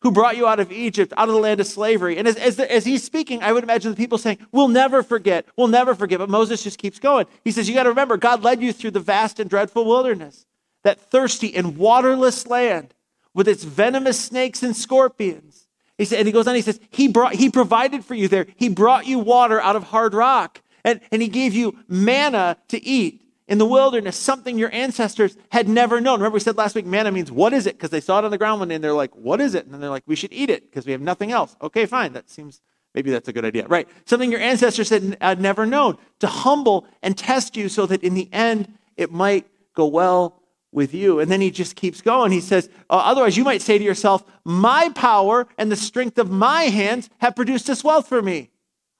who 0.00 0.12
brought 0.12 0.36
you 0.36 0.46
out 0.46 0.60
of 0.60 0.70
Egypt, 0.70 1.12
out 1.16 1.28
of 1.28 1.34
the 1.34 1.40
land 1.40 1.60
of 1.60 1.66
slavery. 1.66 2.18
And 2.18 2.28
as, 2.28 2.36
as, 2.36 2.56
the, 2.56 2.72
as, 2.72 2.84
he's 2.84 3.02
speaking, 3.02 3.42
I 3.42 3.52
would 3.52 3.64
imagine 3.64 3.90
the 3.90 3.96
people 3.96 4.18
saying, 4.18 4.38
We'll 4.52 4.68
never 4.68 5.02
forget, 5.02 5.46
we'll 5.56 5.68
never 5.68 5.94
forget. 5.94 6.18
But 6.18 6.30
Moses 6.30 6.62
just 6.62 6.78
keeps 6.78 6.98
going. 6.98 7.26
He 7.44 7.50
says, 7.50 7.68
You 7.68 7.74
got 7.74 7.84
to 7.84 7.88
remember, 7.88 8.16
God 8.16 8.42
led 8.42 8.62
you 8.62 8.72
through 8.72 8.92
the 8.92 9.00
vast 9.00 9.40
and 9.40 9.50
dreadful 9.50 9.84
wilderness, 9.84 10.46
that 10.84 11.00
thirsty 11.00 11.54
and 11.54 11.76
waterless 11.76 12.46
land 12.46 12.94
with 13.34 13.48
its 13.48 13.64
venomous 13.64 14.18
snakes 14.18 14.62
and 14.62 14.76
scorpions. 14.76 15.68
He 15.96 16.04
said, 16.04 16.20
and 16.20 16.28
he 16.28 16.32
goes 16.32 16.46
on, 16.46 16.54
he 16.54 16.62
says, 16.62 16.78
He 16.90 17.08
brought, 17.08 17.34
He 17.34 17.50
provided 17.50 18.04
for 18.04 18.14
you 18.14 18.28
there. 18.28 18.46
He 18.56 18.68
brought 18.68 19.06
you 19.06 19.18
water 19.18 19.60
out 19.60 19.74
of 19.74 19.84
hard 19.84 20.14
rock, 20.14 20.62
and, 20.84 21.00
and 21.10 21.20
He 21.20 21.28
gave 21.28 21.54
you 21.54 21.76
manna 21.88 22.56
to 22.68 22.84
eat 22.84 23.22
in 23.48 23.58
the 23.58 23.66
wilderness, 23.66 24.16
something 24.16 24.58
your 24.58 24.72
ancestors 24.72 25.36
had 25.50 25.68
never 25.68 26.00
known. 26.00 26.20
Remember, 26.20 26.34
we 26.34 26.40
said 26.40 26.58
last 26.58 26.74
week, 26.74 26.84
manna 26.84 27.10
means 27.10 27.32
what 27.32 27.54
is 27.54 27.66
it? 27.66 27.76
Because 27.76 27.90
they 27.90 28.00
saw 28.00 28.18
it 28.18 28.24
on 28.24 28.30
the 28.30 28.38
ground 28.38 28.60
one 28.60 28.68
day 28.68 28.74
and 28.74 28.84
they're 28.84 28.92
like, 28.92 29.14
what 29.16 29.40
is 29.40 29.54
it? 29.54 29.64
And 29.64 29.72
then 29.72 29.80
they're 29.80 29.90
like, 29.90 30.04
we 30.06 30.14
should 30.14 30.32
eat 30.32 30.50
it 30.50 30.70
because 30.70 30.84
we 30.84 30.92
have 30.92 31.00
nothing 31.00 31.32
else. 31.32 31.56
Okay, 31.62 31.86
fine. 31.86 32.12
That 32.12 32.28
seems, 32.28 32.60
maybe 32.94 33.10
that's 33.10 33.26
a 33.28 33.32
good 33.32 33.46
idea. 33.46 33.66
Right. 33.66 33.88
Something 34.04 34.30
your 34.30 34.40
ancestors 34.40 34.90
had, 34.90 35.16
had 35.20 35.40
never 35.40 35.64
known 35.64 35.96
to 36.18 36.26
humble 36.26 36.86
and 37.02 37.16
test 37.16 37.56
you 37.56 37.70
so 37.70 37.86
that 37.86 38.04
in 38.04 38.14
the 38.14 38.28
end 38.32 38.74
it 38.98 39.10
might 39.10 39.46
go 39.74 39.86
well 39.86 40.42
with 40.70 40.92
you. 40.92 41.18
And 41.18 41.30
then 41.30 41.40
he 41.40 41.50
just 41.50 41.74
keeps 41.74 42.02
going. 42.02 42.30
He 42.30 42.42
says, 42.42 42.68
uh, 42.90 42.96
otherwise, 42.96 43.38
you 43.38 43.44
might 43.44 43.62
say 43.62 43.78
to 43.78 43.84
yourself, 43.84 44.22
my 44.44 44.90
power 44.94 45.46
and 45.56 45.72
the 45.72 45.76
strength 45.76 46.18
of 46.18 46.30
my 46.30 46.64
hands 46.64 47.08
have 47.18 47.34
produced 47.34 47.66
this 47.66 47.82
wealth 47.82 48.06
for 48.06 48.20
me. 48.20 48.50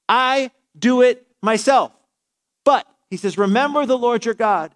I 0.09 0.53
do 0.79 1.03
it 1.03 1.27
myself. 1.43 1.93
But 2.65 2.87
he 3.11 3.17
says, 3.17 3.39
Remember 3.39 3.87
the 3.87 3.99
Lord 3.99 4.25
your 4.25 4.35
God, 4.35 4.75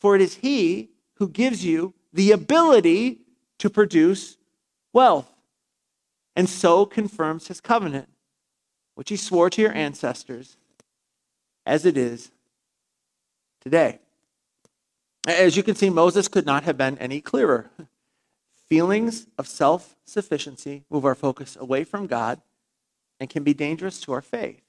for 0.00 0.14
it 0.14 0.22
is 0.22 0.36
He 0.36 0.90
who 1.14 1.28
gives 1.28 1.64
you 1.64 1.94
the 2.12 2.32
ability 2.32 3.20
to 3.58 3.68
produce 3.68 4.36
wealth, 4.92 5.30
and 6.34 6.48
so 6.48 6.86
confirms 6.86 7.48
His 7.48 7.60
covenant, 7.60 8.08
which 8.94 9.10
He 9.10 9.16
swore 9.16 9.50
to 9.50 9.62
your 9.62 9.72
ancestors, 9.72 10.56
as 11.66 11.84
it 11.84 11.96
is 11.96 12.30
today. 13.60 13.98
As 15.26 15.56
you 15.56 15.62
can 15.62 15.74
see, 15.74 15.90
Moses 15.90 16.28
could 16.28 16.46
not 16.46 16.64
have 16.64 16.78
been 16.78 16.96
any 16.98 17.20
clearer. 17.20 17.70
Feelings 18.68 19.26
of 19.36 19.46
self 19.46 19.96
sufficiency 20.04 20.84
move 20.90 21.04
our 21.04 21.14
focus 21.14 21.56
away 21.58 21.84
from 21.84 22.06
God 22.06 22.40
and 23.20 23.28
can 23.28 23.42
be 23.42 23.52
dangerous 23.52 24.00
to 24.02 24.12
our 24.12 24.22
faith 24.22 24.62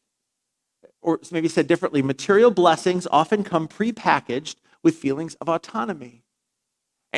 or 1.02 1.20
maybe 1.32 1.48
said 1.48 1.68
differently, 1.68 2.02
material 2.02 2.52
blessings 2.52 3.08
often 3.12 3.44
come 3.44 3.68
prepackaged 3.68 4.56
with 4.84 4.96
feelings 4.96 5.36
of 5.36 5.50
autonomy. 5.50 6.24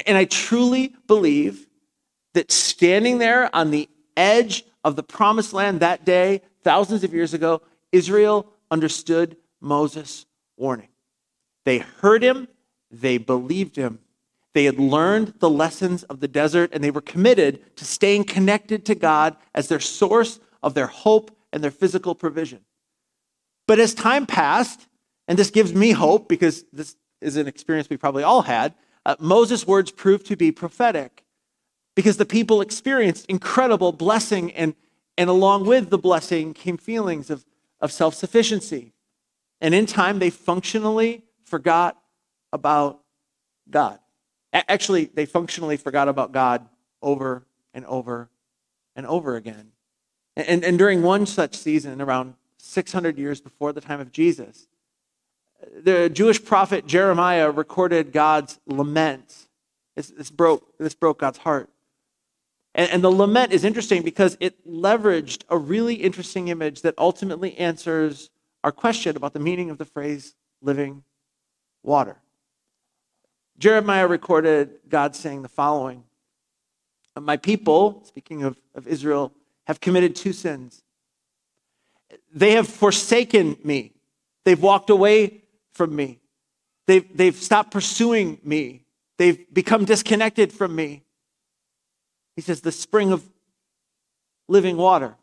And 0.06 0.18
I 0.18 0.26
truly 0.26 0.96
believe 1.08 1.68
that 2.34 2.52
standing 2.52 3.18
there 3.18 3.54
on 3.56 3.72
the 3.72 3.90
edge 4.16 4.64
of 4.84 4.96
the 4.96 5.04
promised 5.04 5.54
land 5.54 5.80
that 5.80 6.06
day, 6.06 6.42
thousands 6.64 7.04
of 7.04 7.14
years 7.14 7.34
ago, 7.34 7.62
Israel 7.92 8.48
understood 8.70 9.38
Moses' 9.60 10.26
warning. 10.58 10.88
They 11.66 11.80
heard 11.80 12.24
him, 12.24 12.48
they 12.90 13.18
believed 13.18 13.76
him. 13.76 14.00
They 14.54 14.66
had 14.66 14.80
learned 14.80 15.36
the 15.40 15.50
lessons 15.50 16.04
of 16.04 16.20
the 16.20 16.28
desert, 16.28 16.72
and 16.74 16.84
they 16.84 16.92
were 16.92 17.02
committed 17.02 17.78
to 17.78 17.86
staying 17.86 18.26
connected 18.26 18.86
to 18.86 18.96
God 18.96 19.38
as 19.54 19.68
their 19.68 19.80
source 19.80 20.40
of 20.62 20.74
their 20.74 20.88
hope 20.88 21.32
and 21.54 21.64
their 21.64 21.72
physical 21.72 22.16
provision. 22.16 22.62
But 23.72 23.80
as 23.80 23.94
time 23.94 24.26
passed, 24.26 24.86
and 25.30 25.40
this 25.40 25.50
gives 25.50 25.74
me 25.74 25.92
hope 25.92 26.28
because 26.28 26.66
this 26.74 26.98
is 27.22 27.38
an 27.38 27.48
experience 27.48 27.90
we 27.90 27.96
probably 27.96 28.22
all 28.22 28.42
had, 28.42 28.74
uh, 29.06 29.16
Moses' 29.18 29.66
words 29.66 29.92
proved 29.92 30.26
to 30.26 30.36
be 30.36 30.52
prophetic 30.52 31.24
because 31.96 32.18
the 32.18 32.26
people 32.26 32.60
experienced 32.60 33.28
incredible 33.28 33.94
blessing, 33.94 34.52
and, 34.52 34.76
and 35.18 35.30
along 35.30 35.68
with 35.68 35.90
the 35.90 35.98
blessing 35.98 36.54
came 36.54 36.76
feelings 36.76 37.30
of, 37.30 37.46
of 37.80 37.94
self 37.94 38.14
sufficiency. 38.14 38.92
And 39.62 39.74
in 39.74 39.86
time, 39.86 40.20
they 40.20 40.32
functionally 40.32 41.24
forgot 41.46 41.98
about 42.52 43.00
God. 43.70 44.00
Actually, 44.52 45.06
they 45.06 45.26
functionally 45.26 45.78
forgot 45.78 46.10
about 46.10 46.34
God 46.34 46.68
over 47.02 47.46
and 47.74 47.86
over 47.86 48.30
and 48.98 49.08
over 49.08 49.38
again. 49.38 49.72
And, 50.36 50.46
and, 50.46 50.64
and 50.66 50.78
during 50.78 51.04
one 51.04 51.26
such 51.26 51.56
season, 51.56 52.02
around 52.02 52.34
600 52.72 53.18
years 53.18 53.42
before 53.42 53.74
the 53.74 53.82
time 53.82 54.00
of 54.00 54.12
Jesus. 54.12 54.68
The 55.84 56.10
Jewish 56.10 56.44
prophet 56.44 56.88
Jeremiah 56.88 57.52
recorded 57.52 58.12
God's 58.12 58.60
lament. 58.66 59.48
This, 59.96 60.08
this 60.08 60.32
broke, 60.32 60.78
this 60.78 60.96
broke 60.96 61.20
God's 61.20 61.38
heart. 61.40 61.70
And, 62.74 62.90
and 62.90 63.04
the 63.04 63.12
lament 63.12 63.52
is 63.52 63.66
interesting 63.66 64.02
because 64.02 64.38
it 64.40 64.66
leveraged 64.68 65.44
a 65.50 65.58
really 65.58 65.96
interesting 65.96 66.48
image 66.48 66.82
that 66.82 66.96
ultimately 66.98 67.58
answers 67.58 68.30
our 68.64 68.72
question 68.72 69.18
about 69.18 69.34
the 69.34 69.40
meaning 69.40 69.70
of 69.70 69.78
the 69.78 69.86
phrase 69.86 70.34
living 70.62 71.04
water. 71.84 72.18
Jeremiah 73.58 74.08
recorded 74.08 74.80
God 74.88 75.16
saying 75.16 75.42
the 75.42 75.50
following 75.50 76.06
My 77.20 77.38
people, 77.38 78.04
speaking 78.06 78.44
of, 78.44 78.58
of 78.74 78.88
Israel, 78.88 79.34
have 79.68 79.82
committed 79.82 80.16
two 80.16 80.34
sins. 80.34 80.84
They 82.34 82.52
have 82.52 82.68
forsaken 82.68 83.58
me. 83.64 83.94
They've 84.46 84.62
walked 84.62 84.90
away 84.90 85.42
from 85.74 85.96
me. 85.96 86.20
They've, 86.88 87.06
they've 87.16 87.36
stopped 87.36 87.72
pursuing 87.72 88.40
me. 88.44 88.86
They've 89.18 89.52
become 89.54 89.86
disconnected 89.86 90.52
from 90.52 90.76
me. 90.76 91.04
He 92.36 92.42
says, 92.42 92.62
the 92.62 92.72
spring 92.72 93.12
of 93.12 93.24
living 94.48 94.78
water. 94.78 95.16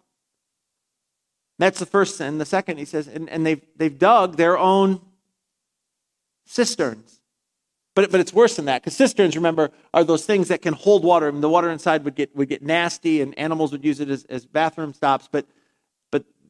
That's 1.59 1.79
the 1.79 1.87
first 1.87 2.17
sin. 2.17 2.39
The 2.39 2.45
second, 2.45 2.79
he 2.79 2.85
says, 2.85 3.09
and, 3.09 3.29
and 3.29 3.45
they've, 3.45 3.61
they've 3.77 3.99
dug 3.99 4.37
their 4.37 4.57
own 4.57 5.01
cisterns. 6.47 7.21
But, 7.95 8.13
but 8.13 8.21
it's 8.21 8.33
worse 8.33 8.55
than 8.55 8.67
that 8.67 8.83
because 8.83 8.97
cisterns, 8.97 9.35
remember, 9.35 9.73
are 9.93 10.05
those 10.05 10.25
things 10.25 10.49
that 10.49 10.63
can 10.63 10.73
hold 10.73 11.03
water. 11.03 11.27
I 11.27 11.31
mean, 11.33 11.41
the 11.41 11.49
water 11.49 11.69
inside 11.69 12.05
would 12.05 12.15
get, 12.15 12.35
would 12.37 12.49
get 12.49 12.63
nasty 12.63 13.21
and 13.21 13.37
animals 13.37 13.73
would 13.73 13.85
use 13.85 13.99
it 13.99 14.09
as, 14.09 14.25
as 14.27 14.47
bathroom 14.47 14.95
stops. 14.95 15.29
But 15.31 15.47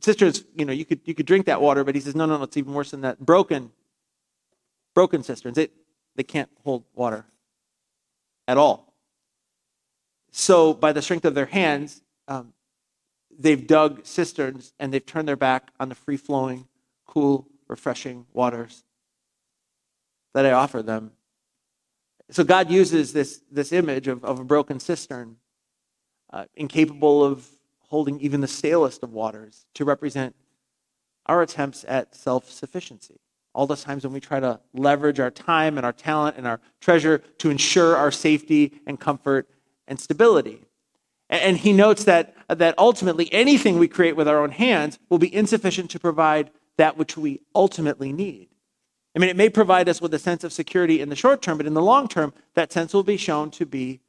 cisterns, 0.00 0.44
you 0.54 0.64
know, 0.64 0.72
you 0.72 0.84
could 0.84 1.00
you 1.04 1.14
could 1.14 1.26
drink 1.26 1.46
that 1.46 1.60
water, 1.60 1.84
but 1.84 1.94
he 1.94 2.00
says, 2.00 2.14
no, 2.14 2.26
no, 2.26 2.36
no, 2.36 2.44
it's 2.44 2.56
even 2.56 2.74
worse 2.74 2.90
than 2.90 3.02
that. 3.02 3.18
Broken, 3.20 3.70
broken 4.94 5.22
cisterns. 5.22 5.56
They 5.56 5.68
they 6.16 6.22
can't 6.22 6.50
hold 6.64 6.84
water 6.94 7.26
at 8.46 8.58
all. 8.58 8.94
So 10.30 10.74
by 10.74 10.92
the 10.92 11.02
strength 11.02 11.24
of 11.24 11.34
their 11.34 11.46
hands, 11.46 12.02
um, 12.26 12.52
they've 13.38 13.66
dug 13.66 14.04
cisterns 14.04 14.72
and 14.78 14.92
they've 14.92 15.04
turned 15.04 15.28
their 15.28 15.36
back 15.36 15.70
on 15.78 15.88
the 15.88 15.94
free 15.94 16.16
flowing, 16.16 16.66
cool, 17.06 17.46
refreshing 17.68 18.26
waters 18.32 18.84
that 20.34 20.44
I 20.44 20.52
offer 20.52 20.82
them. 20.82 21.12
So 22.30 22.44
God 22.44 22.70
uses 22.70 23.12
this, 23.12 23.42
this 23.50 23.72
image 23.72 24.06
of, 24.06 24.24
of 24.24 24.38
a 24.38 24.44
broken 24.44 24.80
cistern, 24.80 25.36
uh, 26.30 26.44
incapable 26.54 27.24
of 27.24 27.48
holding 27.88 28.20
even 28.20 28.40
the 28.40 28.48
stalest 28.48 29.02
of 29.02 29.12
waters, 29.12 29.66
to 29.74 29.84
represent 29.84 30.34
our 31.26 31.42
attempts 31.42 31.84
at 31.88 32.14
self 32.14 32.50
sufficiency. 32.50 33.20
All 33.54 33.66
the 33.66 33.76
times 33.76 34.04
when 34.04 34.12
we 34.12 34.20
try 34.20 34.40
to 34.40 34.60
leverage 34.72 35.20
our 35.20 35.30
time 35.30 35.76
and 35.76 35.84
our 35.84 35.92
talent 35.92 36.36
and 36.36 36.46
our 36.46 36.60
treasure 36.80 37.18
to 37.38 37.50
ensure 37.50 37.96
our 37.96 38.10
safety 38.10 38.80
and 38.86 39.00
comfort 39.00 39.48
and 39.86 39.98
stability. 39.98 40.64
And 41.30 41.56
he 41.56 41.72
notes 41.72 42.04
that, 42.04 42.34
that 42.48 42.74
ultimately 42.78 43.30
anything 43.32 43.78
we 43.78 43.88
create 43.88 44.16
with 44.16 44.28
our 44.28 44.40
own 44.40 44.50
hands 44.50 44.98
will 45.08 45.18
be 45.18 45.34
insufficient 45.34 45.90
to 45.90 46.00
provide 46.00 46.50
that 46.76 46.96
which 46.96 47.16
we 47.16 47.40
ultimately 47.54 48.12
need. 48.12 48.48
I 49.14 49.18
mean, 49.18 49.28
it 49.28 49.36
may 49.36 49.48
provide 49.48 49.88
us 49.88 50.00
with 50.00 50.14
a 50.14 50.18
sense 50.18 50.44
of 50.44 50.52
security 50.52 51.00
in 51.00 51.08
the 51.08 51.16
short 51.16 51.42
term, 51.42 51.58
but 51.58 51.66
in 51.66 51.74
the 51.74 51.82
long 51.82 52.08
term, 52.08 52.32
that 52.54 52.72
sense 52.72 52.94
will 52.94 53.02
be 53.02 53.16
shown 53.16 53.50
to 53.52 53.66
be 53.66 54.00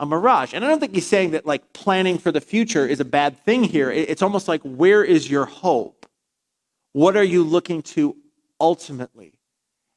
a 0.00 0.06
mirage. 0.06 0.54
And 0.54 0.64
I 0.64 0.68
don't 0.68 0.80
think 0.80 0.94
he's 0.94 1.06
saying 1.06 1.32
that 1.32 1.44
like 1.46 1.74
planning 1.74 2.18
for 2.18 2.32
the 2.32 2.40
future 2.40 2.86
is 2.86 2.98
a 2.98 3.04
bad 3.04 3.38
thing 3.44 3.62
here. 3.62 3.90
It's 3.90 4.22
almost 4.22 4.48
like, 4.48 4.62
where 4.62 5.04
is 5.04 5.30
your 5.30 5.44
hope? 5.44 6.06
What 6.92 7.16
are 7.16 7.22
you 7.22 7.44
looking 7.44 7.82
to 7.82 8.16
ultimately? 8.58 9.34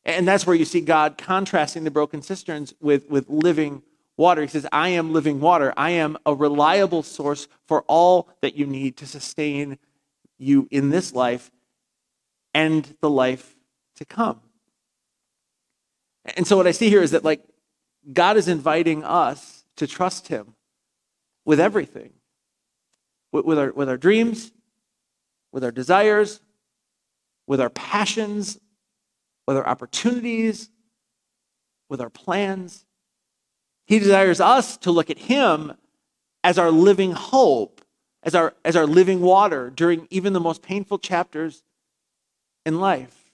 And 0.04 0.28
that's 0.28 0.46
where 0.46 0.58
you 0.58 0.66
see 0.66 0.82
God 0.82 1.18
contrasting 1.18 1.86
the 1.86 1.92
broken 1.92 2.22
cisterns 2.22 2.74
with, 2.82 3.10
with 3.10 3.30
living 3.30 3.82
water. 4.18 4.42
He 4.42 4.50
says, 4.50 4.68
I 4.74 4.90
am 4.90 5.14
living 5.14 5.40
water. 5.40 5.74
I 5.78 5.92
am 5.92 6.18
a 6.26 6.36
reliable 6.36 7.02
source 7.02 7.48
for 7.66 7.84
all 7.88 8.28
that 8.42 8.56
you 8.56 8.66
need 8.66 8.98
to 8.98 9.08
sustain 9.08 9.80
you 10.38 10.68
in 10.70 10.90
this 10.90 11.14
life 11.14 11.50
and 12.54 12.94
the 13.00 13.10
life 13.10 13.56
to 13.96 14.06
come. 14.06 14.42
And 16.36 16.46
so 16.46 16.58
what 16.58 16.68
I 16.68 16.72
see 16.72 16.90
here 16.90 17.02
is 17.02 17.12
that 17.12 17.24
like 17.24 17.42
God 18.12 18.36
is 18.36 18.50
inviting 18.50 19.06
us 19.06 19.53
to 19.78 19.88
trust 19.88 20.28
him 20.28 20.56
with 21.46 21.60
everything. 21.60 22.14
With, 23.32 23.46
with 23.46 23.58
our, 23.58 23.72
with 23.72 23.90
our 23.90 23.98
dreams, 23.98 24.52
with 25.52 25.64
our 25.64 25.72
desires, 25.72 26.40
with 27.48 27.60
our 27.60 27.70
passions, 27.70 28.60
with 29.48 29.58
our 29.58 29.68
opportunities, 29.68 30.70
with 31.90 32.02
our 32.02 32.10
plans. 32.10 32.86
He 33.86 34.00
desires 34.00 34.40
us 34.40 34.78
to 34.78 34.92
look 34.92 35.10
at 35.10 35.18
Him 35.18 35.74
as 36.44 36.58
our 36.58 36.72
living 36.72 37.12
hope, 37.12 37.82
as 38.24 38.36
our, 38.36 38.54
as 38.64 38.76
our 38.76 38.88
living 38.88 39.22
water 39.22 39.70
during 39.70 40.08
even 40.10 40.34
the 40.34 40.40
most 40.40 40.62
painful 40.62 41.00
chapters 41.00 41.64
in 42.66 42.80
life. 42.80 43.32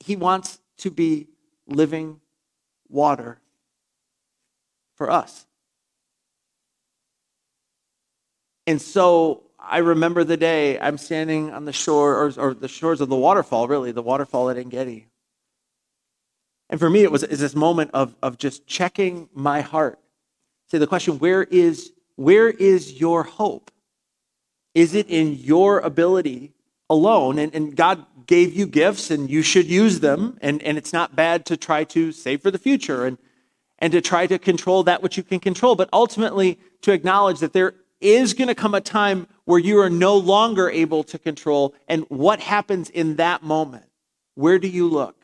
He 0.00 0.16
wants 0.16 0.60
to 0.78 0.90
be 0.90 1.28
living 1.66 2.20
water 2.88 3.38
for 4.98 5.10
us. 5.10 5.46
And 8.66 8.82
so 8.82 9.44
I 9.58 9.78
remember 9.78 10.24
the 10.24 10.36
day 10.36 10.78
I'm 10.78 10.98
standing 10.98 11.50
on 11.52 11.64
the 11.64 11.72
shore, 11.72 12.22
or, 12.22 12.32
or 12.36 12.52
the 12.52 12.68
shores 12.68 13.00
of 13.00 13.08
the 13.08 13.16
waterfall, 13.16 13.66
really, 13.66 13.92
the 13.92 14.02
waterfall 14.02 14.50
at 14.50 14.58
Engedi. 14.58 15.08
And 16.68 16.78
for 16.78 16.90
me, 16.90 17.02
it 17.02 17.10
was 17.10 17.22
is 17.22 17.40
this 17.40 17.54
moment 17.54 17.92
of, 17.94 18.14
of 18.22 18.36
just 18.36 18.66
checking 18.66 19.30
my 19.32 19.62
heart. 19.62 19.98
Say 20.70 20.76
the 20.76 20.86
question, 20.86 21.18
where 21.18 21.44
is, 21.44 21.92
where 22.16 22.50
is 22.50 23.00
your 23.00 23.22
hope? 23.22 23.70
Is 24.74 24.94
it 24.94 25.08
in 25.08 25.32
your 25.34 25.78
ability 25.78 26.52
alone? 26.90 27.38
And, 27.38 27.54
and 27.54 27.74
God 27.74 28.04
gave 28.26 28.52
you 28.52 28.66
gifts 28.66 29.10
and 29.10 29.30
you 29.30 29.40
should 29.40 29.66
use 29.66 30.00
them. 30.00 30.36
And, 30.42 30.62
and 30.62 30.76
it's 30.76 30.92
not 30.92 31.16
bad 31.16 31.46
to 31.46 31.56
try 31.56 31.84
to 31.84 32.12
save 32.12 32.42
for 32.42 32.50
the 32.50 32.58
future 32.58 33.06
and, 33.06 33.16
and 33.78 33.92
to 33.92 34.00
try 34.00 34.26
to 34.26 34.38
control 34.38 34.82
that 34.84 35.02
which 35.02 35.16
you 35.16 35.22
can 35.22 35.40
control, 35.40 35.74
but 35.74 35.88
ultimately 35.92 36.58
to 36.82 36.92
acknowledge 36.92 37.40
that 37.40 37.52
there 37.52 37.74
is 38.00 38.34
going 38.34 38.48
to 38.48 38.54
come 38.54 38.74
a 38.74 38.80
time 38.80 39.26
where 39.44 39.58
you 39.58 39.78
are 39.80 39.90
no 39.90 40.16
longer 40.16 40.68
able 40.70 41.02
to 41.04 41.18
control. 41.18 41.74
And 41.88 42.04
what 42.08 42.40
happens 42.40 42.90
in 42.90 43.16
that 43.16 43.42
moment? 43.42 43.86
Where 44.34 44.58
do 44.58 44.68
you 44.68 44.88
look? 44.88 45.18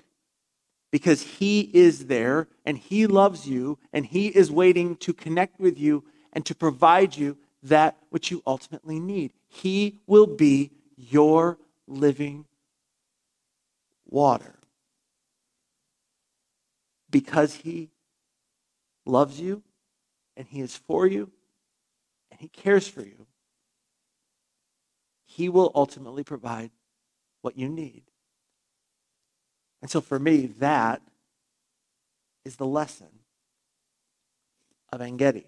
because 0.95 1.23
He 1.23 1.73
is 1.75 2.07
there 2.07 2.47
and 2.65 2.79
He 2.79 3.09
loves 3.09 3.49
you 3.49 3.81
and 3.93 4.07
He 4.07 4.29
is 4.29 4.53
waiting 4.53 4.95
to 4.99 5.13
connect 5.13 5.59
with 5.59 5.77
you 5.77 6.05
and 6.33 6.47
to 6.47 6.55
provide 6.55 7.17
you 7.17 7.37
that 7.65 7.97
which 8.11 8.31
you 8.31 8.45
ultimately 8.47 9.01
need. 9.01 9.33
He 9.49 9.99
will 10.07 10.29
be 10.29 10.71
your 10.97 11.59
living 11.89 12.45
water. 14.07 14.61
Because 17.11 17.55
He 17.55 17.91
loves 19.07 19.41
you 19.41 19.63
and 20.37 20.47
He 20.49 20.61
is 20.61 20.77
for 20.77 21.07
you 21.07 21.31
and 22.31 22.41
He 22.41 22.49
cares 22.49 22.89
for 22.89 23.03
you, 23.03 23.27
He 25.25 25.49
will 25.49 25.71
ultimately 25.75 26.25
provide 26.25 26.71
what 27.43 27.57
you 27.59 27.69
need. 27.69 28.03
And 29.83 29.91
so 29.91 30.01
for 30.01 30.19
me, 30.19 30.47
that 30.59 31.03
is 32.45 32.57
the 32.57 32.67
lesson 32.67 33.09
of 34.93 35.01
Engedi. 35.01 35.47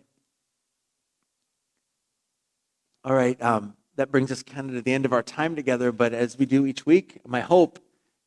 All 3.04 3.14
right, 3.14 3.40
um, 3.40 3.76
that 3.96 4.10
brings 4.10 4.30
us 4.30 4.42
kind 4.42 4.68
of 4.68 4.76
to 4.76 4.82
the 4.82 4.92
end 4.92 5.04
of 5.04 5.12
our 5.12 5.22
time 5.22 5.56
together, 5.56 5.92
but 5.92 6.12
as 6.12 6.38
we 6.38 6.44
do 6.44 6.66
each 6.66 6.84
week, 6.84 7.20
my 7.26 7.40
hope 7.40 7.78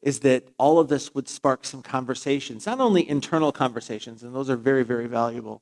is 0.02 0.20
that 0.22 0.48
all 0.58 0.80
of 0.80 0.88
this 0.88 1.14
would 1.14 1.28
spark 1.28 1.66
some 1.66 1.82
conversations, 1.82 2.66
not 2.66 2.80
only 2.80 3.08
internal 3.08 3.52
conversations, 3.52 4.24
and 4.24 4.34
those 4.34 4.50
are 4.50 4.56
very, 4.56 4.84
very 4.84 5.08
valuable, 5.08 5.62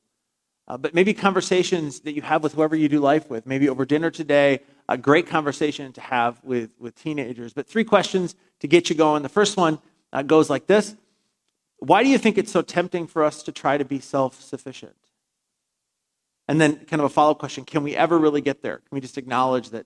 uh, 0.67 0.77
but 0.77 0.93
maybe 0.93 1.13
conversations 1.13 2.01
that 2.01 2.13
you 2.13 2.21
have 2.21 2.43
with 2.43 2.53
whoever 2.53 2.75
you 2.75 2.89
do 2.89 2.99
life 2.99 3.29
with, 3.29 3.47
maybe 3.47 3.69
over 3.69 3.85
dinner 3.85 4.11
today, 4.11 4.59
a 4.89 4.97
great 4.97 5.25
conversation 5.27 5.93
to 5.93 6.01
have 6.01 6.43
with, 6.43 6.71
with 6.77 6.93
teenagers. 6.95 7.53
But 7.53 7.67
three 7.67 7.85
questions 7.85 8.35
to 8.59 8.67
get 8.67 8.89
you 8.89 8.95
going. 8.95 9.23
The 9.23 9.29
first 9.29 9.57
one 9.57 9.79
uh, 10.11 10.23
goes 10.23 10.49
like 10.49 10.67
this 10.67 10.95
Why 11.79 12.03
do 12.03 12.09
you 12.09 12.17
think 12.17 12.37
it's 12.37 12.51
so 12.51 12.61
tempting 12.61 13.07
for 13.07 13.23
us 13.23 13.43
to 13.43 13.51
try 13.51 13.77
to 13.77 13.85
be 13.85 13.99
self 13.99 14.41
sufficient? 14.41 14.95
And 16.49 16.61
then, 16.61 16.77
kind 16.85 17.01
of 17.01 17.05
a 17.05 17.09
follow 17.09 17.31
up 17.31 17.39
question 17.39 17.65
can 17.65 17.83
we 17.83 17.95
ever 17.95 18.17
really 18.17 18.41
get 18.41 18.61
there? 18.61 18.77
Can 18.77 18.95
we 18.95 19.01
just 19.01 19.17
acknowledge 19.17 19.69
that, 19.69 19.85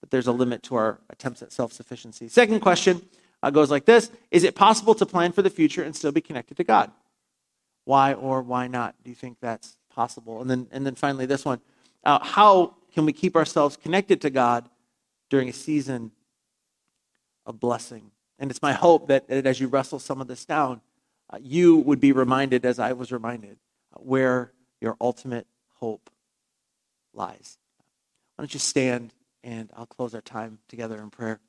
that 0.00 0.10
there's 0.10 0.26
a 0.28 0.32
limit 0.32 0.62
to 0.64 0.76
our 0.76 1.00
attempts 1.10 1.42
at 1.42 1.52
self 1.52 1.72
sufficiency? 1.72 2.28
Second 2.28 2.60
question 2.60 3.02
uh, 3.46 3.50
goes 3.50 3.70
like 3.70 3.84
this 3.84 4.10
Is 4.30 4.44
it 4.44 4.54
possible 4.54 4.94
to 4.94 5.06
plan 5.06 5.32
for 5.32 5.42
the 5.42 5.50
future 5.50 5.82
and 5.82 5.94
still 5.94 6.12
be 6.12 6.20
connected 6.20 6.56
to 6.58 6.64
God? 6.64 6.90
Why 7.84 8.14
or 8.14 8.42
why 8.42 8.66
not 8.66 8.94
do 9.04 9.10
you 9.10 9.16
think 9.16 9.38
that's 9.40 9.76
possible? 9.90 10.40
And 10.40 10.50
then, 10.50 10.66
and 10.72 10.84
then 10.84 10.94
finally, 10.94 11.26
this 11.26 11.44
one 11.44 11.60
uh, 12.04 12.22
How 12.22 12.74
can 12.92 13.04
we 13.06 13.12
keep 13.12 13.36
ourselves 13.36 13.76
connected 13.76 14.20
to 14.22 14.30
God 14.30 14.68
during 15.30 15.48
a 15.48 15.52
season 15.52 16.12
of 17.44 17.60
blessing 17.60 18.10
and 18.38 18.50
it's 18.50 18.62
my 18.62 18.72
hope 18.72 19.08
that, 19.08 19.28
that 19.28 19.46
as 19.46 19.60
you 19.60 19.68
wrestle 19.68 19.98
some 19.98 20.20
of 20.20 20.28
this 20.28 20.44
down, 20.44 20.80
uh, 21.30 21.38
you 21.40 21.78
would 21.78 22.00
be 22.00 22.12
reminded, 22.12 22.64
as 22.64 22.78
I 22.78 22.92
was 22.92 23.10
reminded, 23.10 23.58
uh, 23.94 23.98
where 23.98 24.52
your 24.80 24.96
ultimate 25.00 25.46
hope 25.76 26.10
lies. 27.14 27.58
Why 28.34 28.42
don't 28.42 28.52
you 28.52 28.60
stand 28.60 29.14
and 29.42 29.70
I'll 29.76 29.86
close 29.86 30.14
our 30.14 30.20
time 30.20 30.58
together 30.68 31.00
in 31.00 31.10
prayer. 31.10 31.40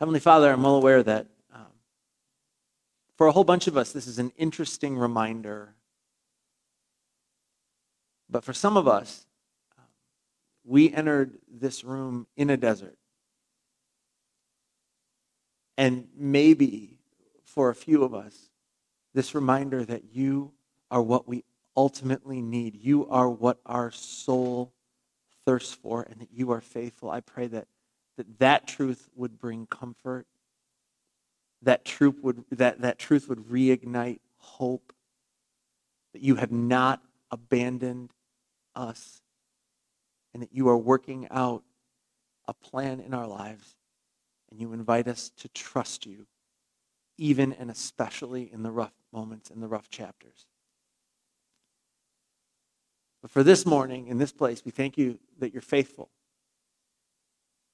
Heavenly 0.00 0.20
Father, 0.20 0.50
I'm 0.50 0.62
well 0.62 0.76
aware 0.76 1.02
that 1.02 1.26
um, 1.54 1.66
for 3.18 3.26
a 3.26 3.32
whole 3.32 3.44
bunch 3.44 3.66
of 3.66 3.76
us, 3.76 3.92
this 3.92 4.06
is 4.06 4.18
an 4.18 4.32
interesting 4.38 4.96
reminder. 4.96 5.74
But 8.30 8.42
for 8.42 8.54
some 8.54 8.78
of 8.78 8.88
us, 8.88 9.26
we 10.64 10.90
entered 10.90 11.36
this 11.52 11.84
room 11.84 12.26
in 12.34 12.48
a 12.48 12.56
desert. 12.56 12.96
And 15.76 16.08
maybe 16.16 16.96
for 17.44 17.68
a 17.68 17.74
few 17.74 18.02
of 18.02 18.14
us, 18.14 18.48
this 19.12 19.34
reminder 19.34 19.84
that 19.84 20.04
you 20.14 20.52
are 20.90 21.02
what 21.02 21.28
we 21.28 21.44
ultimately 21.76 22.40
need. 22.40 22.74
You 22.74 23.06
are 23.08 23.28
what 23.28 23.58
our 23.66 23.90
soul 23.90 24.72
thirsts 25.44 25.74
for, 25.74 26.04
and 26.04 26.22
that 26.22 26.30
you 26.32 26.52
are 26.52 26.62
faithful. 26.62 27.10
I 27.10 27.20
pray 27.20 27.48
that 27.48 27.68
that, 28.16 28.38
that 28.38 28.66
truth 28.66 29.08
would 29.14 29.38
bring 29.38 29.66
comfort. 29.66 30.26
That 31.62 31.84
truth 31.84 32.16
would 32.22 32.44
that, 32.50 32.80
that 32.80 32.98
truth 32.98 33.28
would 33.28 33.48
reignite 33.48 34.20
hope. 34.38 34.92
That 36.12 36.22
you 36.22 36.36
have 36.36 36.52
not 36.52 37.02
abandoned 37.30 38.12
us 38.74 39.22
and 40.32 40.42
that 40.42 40.52
you 40.52 40.68
are 40.68 40.76
working 40.76 41.28
out 41.30 41.62
a 42.46 42.54
plan 42.54 43.00
in 43.00 43.14
our 43.14 43.26
lives, 43.26 43.76
and 44.50 44.60
you 44.60 44.72
invite 44.72 45.06
us 45.06 45.30
to 45.38 45.48
trust 45.48 46.06
you, 46.06 46.26
even 47.18 47.52
and 47.52 47.70
especially 47.70 48.50
in 48.52 48.62
the 48.62 48.70
rough 48.70 48.92
moments, 49.12 49.50
in 49.50 49.60
the 49.60 49.68
rough 49.68 49.88
chapters. 49.88 50.46
But 53.22 53.30
for 53.30 53.42
this 53.42 53.66
morning, 53.66 54.08
in 54.08 54.18
this 54.18 54.32
place, 54.32 54.64
we 54.64 54.70
thank 54.70 54.96
you 54.96 55.18
that 55.38 55.52
you're 55.52 55.62
faithful. 55.62 56.10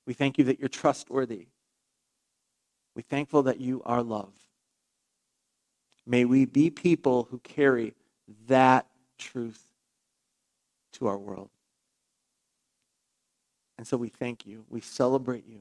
We 0.06 0.14
thank 0.14 0.38
you 0.38 0.44
that 0.44 0.60
you're 0.60 0.68
trustworthy. 0.68 1.48
We 2.94 3.02
thankful 3.02 3.42
that 3.44 3.60
you 3.60 3.82
are 3.84 4.02
love. 4.02 4.32
May 6.06 6.24
we 6.24 6.44
be 6.44 6.70
people 6.70 7.26
who 7.30 7.38
carry 7.40 7.94
that 8.46 8.86
truth 9.18 9.62
to 10.92 11.08
our 11.08 11.18
world. 11.18 11.50
And 13.76 13.86
so 13.86 13.96
we 13.96 14.08
thank 14.08 14.46
you. 14.46 14.64
We 14.70 14.80
celebrate 14.80 15.46
you. 15.46 15.60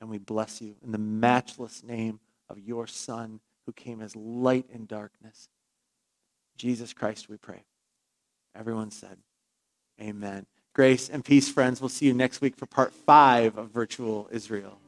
And 0.00 0.08
we 0.08 0.18
bless 0.18 0.60
you 0.62 0.76
in 0.82 0.92
the 0.92 0.98
matchless 0.98 1.82
name 1.82 2.20
of 2.48 2.58
your 2.58 2.86
Son 2.86 3.40
who 3.66 3.72
came 3.72 4.00
as 4.00 4.16
light 4.16 4.66
in 4.72 4.86
darkness. 4.86 5.48
Jesus 6.56 6.92
Christ, 6.92 7.28
we 7.28 7.36
pray. 7.36 7.64
Everyone 8.54 8.90
said, 8.90 9.18
Amen. 10.00 10.46
Grace 10.72 11.08
and 11.08 11.24
peace, 11.24 11.50
friends. 11.50 11.80
We'll 11.80 11.88
see 11.88 12.06
you 12.06 12.14
next 12.14 12.40
week 12.40 12.54
for 12.56 12.64
part 12.64 12.92
five 12.92 13.58
of 13.58 13.70
Virtual 13.70 14.28
Israel. 14.30 14.78